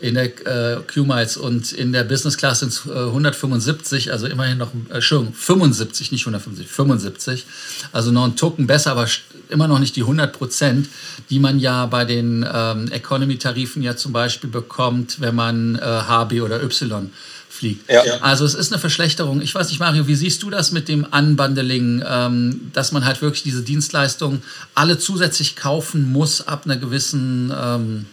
in 0.00 0.14
der 0.14 0.24
äh, 0.46 0.80
Q-Miles 0.92 1.36
und 1.36 1.72
in 1.72 1.92
der 1.92 2.02
Business 2.02 2.36
Class 2.36 2.58
sind 2.58 2.70
es 2.70 2.86
äh, 2.86 2.90
175, 2.90 4.10
also 4.10 4.26
immerhin 4.26 4.58
noch, 4.58 4.72
äh, 4.90 4.94
Entschuldigung, 4.94 5.32
75, 5.32 6.10
nicht 6.10 6.22
150, 6.22 6.66
75. 6.66 7.46
Also 7.92 8.10
noch 8.10 8.24
ein 8.24 8.36
Token 8.36 8.66
besser, 8.66 8.90
aber 8.90 9.06
immer 9.48 9.68
noch 9.68 9.78
nicht 9.78 9.94
die 9.94 10.00
100 10.02 10.32
Prozent, 10.32 10.88
die 11.30 11.38
man 11.38 11.60
ja 11.60 11.86
bei 11.86 12.04
den 12.04 12.44
ähm, 12.52 12.90
Economy-Tarifen 12.90 13.82
ja 13.82 13.96
zum 13.96 14.12
Beispiel 14.12 14.50
bekommt, 14.50 15.20
wenn 15.20 15.36
man 15.36 15.76
äh, 15.76 15.80
HB 15.80 16.40
oder 16.42 16.62
Y 16.62 17.10
fliegt. 17.62 17.88
Ja. 17.88 18.02
Also 18.22 18.44
es 18.44 18.54
ist 18.54 18.72
eine 18.72 18.80
Verschlechterung. 18.80 19.40
Ich 19.40 19.54
weiß 19.54 19.68
nicht, 19.68 19.78
Mario, 19.78 20.08
wie 20.08 20.16
siehst 20.16 20.42
du 20.42 20.50
das 20.50 20.72
mit 20.72 20.88
dem 20.88 21.04
Unbundling, 21.04 22.02
ähm, 22.04 22.72
dass 22.72 22.90
man 22.90 23.04
halt 23.04 23.22
wirklich 23.22 23.44
diese 23.44 23.62
Dienstleistungen 23.62 24.42
alle 24.74 24.98
zusätzlich 24.98 25.54
kaufen 25.54 26.10
muss 26.10 26.46
ab 26.48 26.62
einer 26.64 26.76
gewissen 26.76 27.52
ähm, 27.56 28.06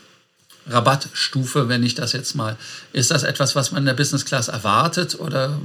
Rabattstufe, 0.67 1.67
wenn 1.67 1.81
ich 1.81 1.95
das 1.95 2.13
jetzt 2.13 2.35
mal. 2.35 2.57
Ist 2.93 3.09
das 3.09 3.23
etwas, 3.23 3.55
was 3.55 3.71
man 3.71 3.81
in 3.81 3.85
der 3.87 3.95
Business 3.95 4.23
Class 4.23 4.49
erwartet 4.49 5.19
oder 5.19 5.59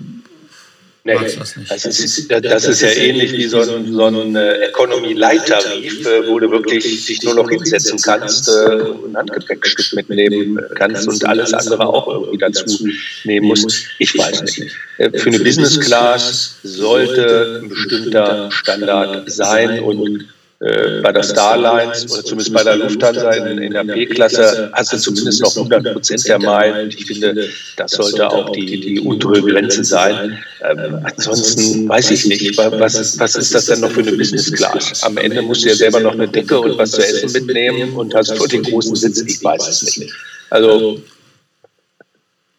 Nee, 1.07 1.13
das, 1.13 1.57
nicht? 1.57 1.71
Das, 1.71 1.85
ist, 1.85 2.31
das 2.31 2.65
ist 2.65 2.81
ja 2.81 2.89
ähnlich 2.89 3.33
wie 3.33 3.45
so 3.47 3.61
ein, 3.61 3.93
so 3.93 4.07
ein 4.07 4.37
äh, 4.37 4.69
Economy-Light-Tarif, 4.69 6.07
äh, 6.07 6.27
wo 6.27 6.39
du 6.39 6.51
wirklich 6.51 7.05
dich 7.05 7.23
nur 7.23 7.35
noch 7.35 7.51
hinsetzen 7.51 8.01
kannst 8.01 8.49
äh, 8.49 8.77
und 8.77 9.11
ein 9.11 9.17
Handgepäckstück 9.17 9.93
mitnehmen 9.93 10.59
kannst 10.77 11.07
und 11.07 11.23
alles 11.27 11.53
andere 11.53 11.87
auch 11.87 12.09
irgendwie 12.09 12.39
dazu 12.39 12.89
nehmen 13.25 13.49
musst. 13.49 13.87
Ich 13.99 14.17
weiß 14.17 14.45
nicht. 14.45 14.73
Für 14.97 15.29
eine 15.29 15.41
Business 15.41 15.79
Class 15.79 16.57
sollte 16.63 17.61
ein 17.63 17.69
bestimmter 17.69 18.51
Standard 18.51 19.31
sein 19.31 19.81
und 19.81 20.27
äh, 20.61 21.01
bei 21.03 21.13
der 21.13 21.23
Starlines 21.25 22.11
oder 22.13 22.25
zumindest 22.25 22.53
bei 22.53 22.63
der 22.63 22.77
Lufthansa 22.77 23.31
in, 23.33 23.59
in 23.59 23.73
der 23.73 23.85
B-Klasse 23.85 24.71
hast 24.73 24.93
du 24.93 24.99
zumindest 24.99 25.43
noch 25.43 25.57
100 25.57 25.93
Prozent 25.93 26.27
der 26.29 26.39
Meilen. 26.39 26.91
Ich 26.91 27.07
finde, 27.07 27.49
das 27.77 27.91
sollte 27.91 28.31
auch 28.31 28.51
die, 28.53 28.81
die 28.81 29.01
untere 29.01 29.43
Grenze 29.43 29.85
sein. 29.85 30.39
Ähm, 30.63 31.01
ansonsten 31.03 31.89
weiß 31.89 32.13
ich 32.13 32.27
nicht, 32.27 32.57
was, 32.57 33.19
was 33.19 33.37
ist 33.37 33.55
das 33.55 33.67
denn 33.67 33.81
noch 33.81 33.91
für 33.91 34.01
eine 34.01 34.13
Business 34.13 34.53
Class? 34.53 35.03
Am 35.03 35.17
Ende 35.17 35.43
musst 35.43 35.65
du 35.65 35.71
ja 35.71 35.75
selber 35.75 36.01
noch 36.01 36.13
eine 36.13 36.29
Decke 36.29 36.59
und 36.61 36.79
was 36.79 36.93
zu 36.93 37.03
essen 37.05 37.33
mitnehmen 37.33 37.95
und 37.95 38.15
hast 38.15 38.37
vor 38.37 38.49
den 38.49 38.63
großen 38.63 38.95
Sitz. 38.95 39.21
Ich 39.23 39.43
weiß 39.43 39.69
es 39.69 39.99
nicht. 39.99 40.13
Also 40.51 41.03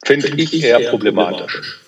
finde 0.05 0.27
ich 0.35 0.61
eher 0.61 0.89
problematisch. 0.89 1.79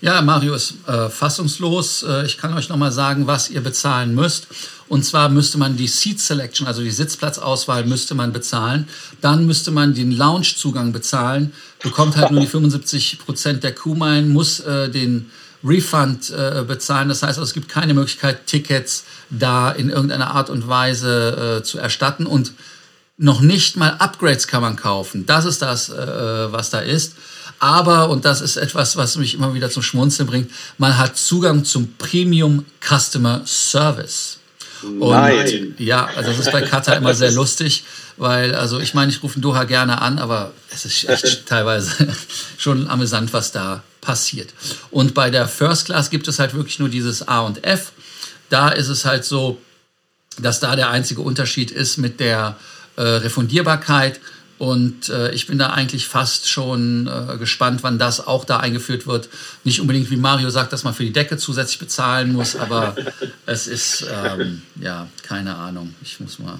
Ja, 0.00 0.20
Marius, 0.20 0.74
äh, 0.86 1.08
fassungslos. 1.08 2.02
Äh, 2.02 2.26
ich 2.26 2.38
kann 2.38 2.56
euch 2.56 2.68
nochmal 2.68 2.92
sagen, 2.92 3.26
was 3.26 3.50
ihr 3.50 3.62
bezahlen 3.62 4.14
müsst. 4.14 4.46
Und 4.88 5.04
zwar 5.04 5.28
müsste 5.28 5.58
man 5.58 5.76
die 5.76 5.88
Seat 5.88 6.20
Selection, 6.20 6.66
also 6.66 6.82
die 6.82 6.90
Sitzplatzauswahl, 6.90 7.84
müsste 7.84 8.14
man 8.14 8.32
bezahlen. 8.32 8.88
Dann 9.20 9.46
müsste 9.46 9.70
man 9.70 9.94
den 9.94 10.12
Lounge-Zugang 10.12 10.92
bezahlen. 10.92 11.52
Bekommt 11.82 12.16
halt 12.16 12.30
nur 12.30 12.40
die 12.40 12.46
75 12.46 13.18
Prozent 13.18 13.64
der 13.64 13.74
Q-Meilen, 13.74 14.32
muss 14.32 14.60
äh, 14.60 14.88
den 14.88 15.30
Refund 15.64 16.30
äh, 16.30 16.64
bezahlen. 16.66 17.08
Das 17.08 17.22
heißt, 17.22 17.38
also, 17.38 17.42
es 17.42 17.54
gibt 17.54 17.68
keine 17.68 17.94
Möglichkeit, 17.94 18.46
Tickets 18.46 19.04
da 19.30 19.72
in 19.72 19.90
irgendeiner 19.90 20.30
Art 20.30 20.50
und 20.50 20.68
Weise 20.68 21.58
äh, 21.58 21.62
zu 21.64 21.78
erstatten. 21.78 22.26
Und 22.26 22.52
noch 23.18 23.40
nicht 23.40 23.76
mal 23.76 23.96
Upgrades 23.98 24.46
kann 24.46 24.62
man 24.62 24.76
kaufen. 24.76 25.26
Das 25.26 25.44
ist 25.46 25.62
das, 25.62 25.88
äh, 25.88 26.52
was 26.52 26.70
da 26.70 26.80
ist. 26.80 27.14
Aber, 27.58 28.10
und 28.10 28.24
das 28.24 28.40
ist 28.42 28.56
etwas, 28.56 28.96
was 28.96 29.16
mich 29.16 29.34
immer 29.34 29.54
wieder 29.54 29.70
zum 29.70 29.82
Schmunzeln 29.82 30.28
bringt, 30.28 30.50
man 30.78 30.98
hat 30.98 31.16
Zugang 31.16 31.64
zum 31.64 31.94
Premium 31.96 32.66
Customer 32.86 33.40
Service. 33.46 34.38
Und 34.82 35.10
Nein. 35.10 35.74
ja, 35.78 36.06
also 36.16 36.30
das 36.30 36.38
ist 36.38 36.52
bei 36.52 36.62
Qatar 36.62 36.96
immer 36.96 37.14
sehr 37.14 37.30
lustig, 37.32 37.84
weil, 38.16 38.54
also 38.54 38.78
ich 38.78 38.94
meine, 38.94 39.10
ich 39.10 39.22
rufe 39.22 39.40
Doha 39.40 39.64
gerne 39.64 40.00
an, 40.00 40.18
aber 40.18 40.52
es 40.70 40.84
ist 40.84 41.08
echt 41.08 41.46
teilweise 41.46 42.08
schon 42.58 42.88
amüsant, 42.88 43.32
was 43.32 43.52
da 43.52 43.82
passiert. 44.00 44.54
Und 44.90 45.14
bei 45.14 45.30
der 45.30 45.48
First 45.48 45.86
Class 45.86 46.10
gibt 46.10 46.28
es 46.28 46.38
halt 46.38 46.54
wirklich 46.54 46.78
nur 46.78 46.88
dieses 46.88 47.26
A 47.26 47.40
und 47.40 47.64
F. 47.64 47.92
Da 48.50 48.68
ist 48.68 48.88
es 48.88 49.04
halt 49.04 49.24
so, 49.24 49.60
dass 50.38 50.60
da 50.60 50.76
der 50.76 50.90
einzige 50.90 51.22
Unterschied 51.22 51.70
ist 51.70 51.96
mit 51.96 52.20
der 52.20 52.56
äh, 52.96 53.02
Refundierbarkeit. 53.02 54.20
Und 54.58 55.10
äh, 55.10 55.32
ich 55.32 55.46
bin 55.46 55.58
da 55.58 55.70
eigentlich 55.70 56.08
fast 56.08 56.48
schon 56.48 57.08
äh, 57.08 57.36
gespannt, 57.36 57.82
wann 57.82 57.98
das 57.98 58.26
auch 58.26 58.44
da 58.44 58.58
eingeführt 58.58 59.06
wird. 59.06 59.28
Nicht 59.64 59.80
unbedingt, 59.80 60.10
wie 60.10 60.16
Mario 60.16 60.48
sagt, 60.48 60.72
dass 60.72 60.82
man 60.82 60.94
für 60.94 61.04
die 61.04 61.12
Decke 61.12 61.36
zusätzlich 61.36 61.78
bezahlen 61.78 62.32
muss, 62.32 62.56
aber 62.56 62.96
es 63.46 63.66
ist, 63.66 64.06
ähm, 64.10 64.62
ja, 64.80 65.08
keine 65.22 65.56
Ahnung. 65.56 65.94
Ich 66.02 66.20
muss 66.20 66.38
mal. 66.38 66.58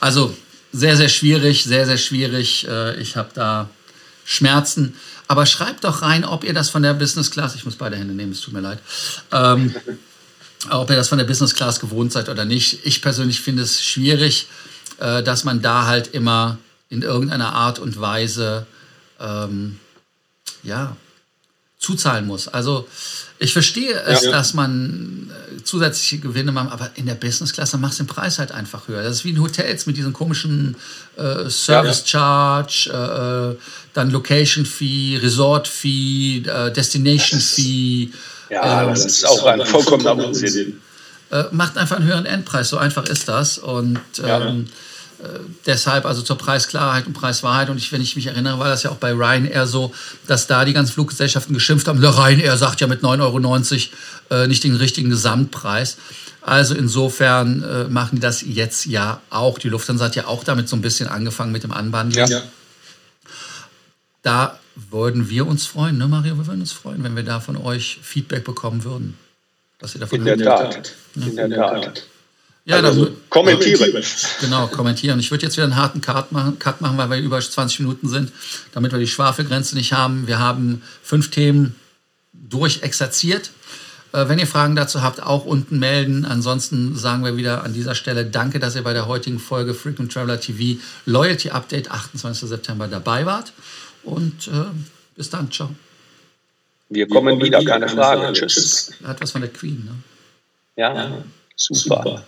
Also 0.00 0.36
sehr, 0.72 0.96
sehr 0.96 1.08
schwierig, 1.08 1.64
sehr, 1.64 1.86
sehr 1.86 1.98
schwierig. 1.98 2.68
Äh, 2.68 3.00
ich 3.00 3.16
habe 3.16 3.30
da 3.32 3.70
Schmerzen. 4.24 4.94
Aber 5.26 5.46
schreibt 5.46 5.84
doch 5.84 6.02
rein, 6.02 6.24
ob 6.24 6.44
ihr 6.44 6.52
das 6.52 6.70
von 6.70 6.82
der 6.82 6.94
Business 6.94 7.30
Class, 7.30 7.54
ich 7.54 7.64
muss 7.64 7.76
beide 7.76 7.96
Hände 7.96 8.14
nehmen, 8.14 8.32
es 8.32 8.40
tut 8.40 8.52
mir 8.52 8.60
leid, 8.60 8.78
ähm, 9.32 9.74
ob 10.70 10.90
ihr 10.90 10.96
das 10.96 11.08
von 11.08 11.18
der 11.18 11.24
Business 11.24 11.54
Class 11.54 11.80
gewohnt 11.80 12.12
seid 12.12 12.28
oder 12.28 12.44
nicht. 12.44 12.84
Ich 12.84 13.00
persönlich 13.00 13.40
finde 13.40 13.62
es 13.62 13.82
schwierig, 13.82 14.46
äh, 14.98 15.22
dass 15.22 15.44
man 15.44 15.62
da 15.62 15.86
halt 15.86 16.08
immer 16.08 16.58
in 16.90 17.02
irgendeiner 17.02 17.54
Art 17.54 17.78
und 17.78 18.00
Weise 18.00 18.66
ähm, 19.18 19.78
ja, 20.62 20.96
zuzahlen 21.78 22.26
muss. 22.26 22.48
Also 22.48 22.86
ich 23.38 23.54
verstehe 23.54 23.94
es, 24.02 24.24
ja, 24.24 24.32
dass 24.32 24.52
man 24.52 25.30
äh, 25.30 25.62
zusätzliche 25.62 26.18
Gewinne 26.18 26.52
macht, 26.52 26.72
aber 26.72 26.90
in 26.96 27.06
der 27.06 27.14
Business 27.14 27.52
Class 27.52 27.70
dann 27.70 27.80
machst 27.80 27.98
du 27.98 28.02
den 28.02 28.08
Preis 28.08 28.38
halt 28.38 28.52
einfach 28.52 28.88
höher. 28.88 29.02
Das 29.02 29.16
ist 29.16 29.24
wie 29.24 29.30
in 29.30 29.40
Hotels 29.40 29.86
mit 29.86 29.96
diesen 29.96 30.12
komischen 30.12 30.76
äh, 31.16 31.48
Service 31.48 32.02
Charge, 32.06 32.90
äh, 32.90 33.62
dann 33.94 34.10
Location 34.10 34.66
Fee, 34.66 35.18
Resort 35.22 35.68
Fee, 35.68 36.42
äh, 36.46 36.70
Destination 36.70 37.40
Fee. 37.40 38.10
Ja, 38.50 38.84
das 38.84 39.06
ist 39.06 39.26
auch 39.26 39.46
ein 39.46 39.64
vollkommener 39.64 40.16
Unsinn. 40.16 40.82
Äh, 41.30 41.44
macht 41.52 41.78
einfach 41.78 41.96
einen 41.96 42.06
höheren 42.06 42.26
Endpreis, 42.26 42.68
so 42.68 42.76
einfach 42.76 43.06
ist 43.06 43.28
das. 43.28 43.56
Und 43.56 44.00
ähm, 44.22 44.66
äh, 44.66 44.70
deshalb 45.66 46.06
also 46.06 46.22
zur 46.22 46.38
Preisklarheit 46.38 47.06
und 47.06 47.12
Preiswahrheit. 47.12 47.70
Und 47.70 47.78
ich, 47.78 47.92
wenn 47.92 48.00
ich 48.00 48.16
mich 48.16 48.26
erinnere, 48.26 48.58
war 48.58 48.68
das 48.68 48.82
ja 48.82 48.90
auch 48.90 48.96
bei 48.96 49.12
Ryanair 49.12 49.66
so, 49.66 49.92
dass 50.26 50.46
da 50.46 50.64
die 50.64 50.72
ganzen 50.72 50.92
Fluggesellschaften 50.92 51.54
geschimpft 51.54 51.88
haben. 51.88 52.00
Der 52.00 52.16
Ryanair 52.16 52.56
sagt 52.56 52.80
ja 52.80 52.86
mit 52.86 53.02
9,90 53.02 53.88
Euro 54.30 54.42
äh, 54.42 54.46
nicht 54.46 54.64
den 54.64 54.76
richtigen 54.76 55.10
Gesamtpreis. 55.10 55.96
Also 56.42 56.74
insofern 56.74 57.62
äh, 57.62 57.84
machen 57.84 58.16
die 58.16 58.20
das 58.20 58.42
jetzt 58.42 58.86
ja 58.86 59.20
auch. 59.30 59.58
Die 59.58 59.68
Lufthansa 59.68 60.06
hat 60.06 60.16
ja 60.16 60.26
auch 60.26 60.42
damit 60.44 60.68
so 60.68 60.76
ein 60.76 60.82
bisschen 60.82 61.08
angefangen 61.08 61.52
mit 61.52 61.64
dem 61.64 61.72
Anbandeln. 61.72 62.28
Ja. 62.28 62.42
Da 64.22 64.58
würden 64.90 65.28
wir 65.28 65.46
uns 65.46 65.66
freuen, 65.66 65.98
ne 65.98 66.08
Mario? 66.08 66.38
Wir 66.38 66.46
würden 66.46 66.60
uns 66.60 66.72
freuen, 66.72 67.02
wenn 67.04 67.16
wir 67.16 67.22
da 67.22 67.40
von 67.40 67.56
euch 67.56 67.98
Feedback 68.02 68.44
bekommen 68.44 68.84
würden. 68.84 69.18
Was 69.80 69.94
ihr 69.94 70.00
davon 70.00 70.20
In 70.20 70.24
der 70.24 70.38
Tat. 70.38 70.92
In 71.16 71.36
der 71.36 71.50
Tat. 71.50 72.04
Ja, 72.64 72.76
also 72.76 73.06
dann 73.06 73.16
kommentieren. 73.30 74.04
Genau, 74.40 74.66
kommentieren. 74.68 75.18
Ich 75.18 75.30
würde 75.30 75.44
jetzt 75.44 75.56
wieder 75.56 75.64
einen 75.64 75.76
harten 75.76 76.00
Cut 76.00 76.30
machen, 76.30 76.58
Cut 76.58 76.80
machen, 76.80 76.98
weil 76.98 77.10
wir 77.10 77.18
über 77.18 77.40
20 77.40 77.80
Minuten 77.80 78.08
sind, 78.08 78.32
damit 78.72 78.92
wir 78.92 78.98
die 78.98 79.06
Schwafelgrenze 79.06 79.74
nicht 79.76 79.92
haben. 79.92 80.26
Wir 80.26 80.38
haben 80.38 80.82
fünf 81.02 81.30
Themen 81.30 81.74
durchexerziert. 82.32 83.50
Äh, 84.12 84.28
wenn 84.28 84.38
ihr 84.38 84.46
Fragen 84.46 84.76
dazu 84.76 85.02
habt, 85.02 85.22
auch 85.22 85.44
unten 85.44 85.78
melden. 85.78 86.24
Ansonsten 86.24 86.96
sagen 86.96 87.24
wir 87.24 87.36
wieder 87.36 87.64
an 87.64 87.72
dieser 87.72 87.94
Stelle 87.94 88.24
Danke, 88.24 88.58
dass 88.58 88.76
ihr 88.76 88.82
bei 88.82 88.92
der 88.92 89.06
heutigen 89.06 89.38
Folge 89.38 89.74
Frequent 89.74 90.12
Traveler 90.12 90.40
TV 90.40 90.80
Loyalty 91.06 91.50
Update 91.50 91.90
28. 91.90 92.48
September 92.48 92.88
dabei 92.88 93.24
wart. 93.26 93.52
Und 94.02 94.48
äh, 94.48 94.64
bis 95.16 95.30
dann. 95.30 95.50
Ciao. 95.50 95.70
Wir 96.88 97.06
kommen 97.06 97.40
wieder, 97.40 97.64
keine 97.64 97.88
Frage. 97.88 98.32
Tschüss. 98.32 98.92
Hat 99.04 99.20
was 99.20 99.30
von 99.30 99.40
der 99.40 99.50
Queen, 99.50 99.84
ne? 99.84 99.94
Ja, 100.76 100.94
ja 100.94 101.24
super. 101.56 102.02
super. 102.02 102.24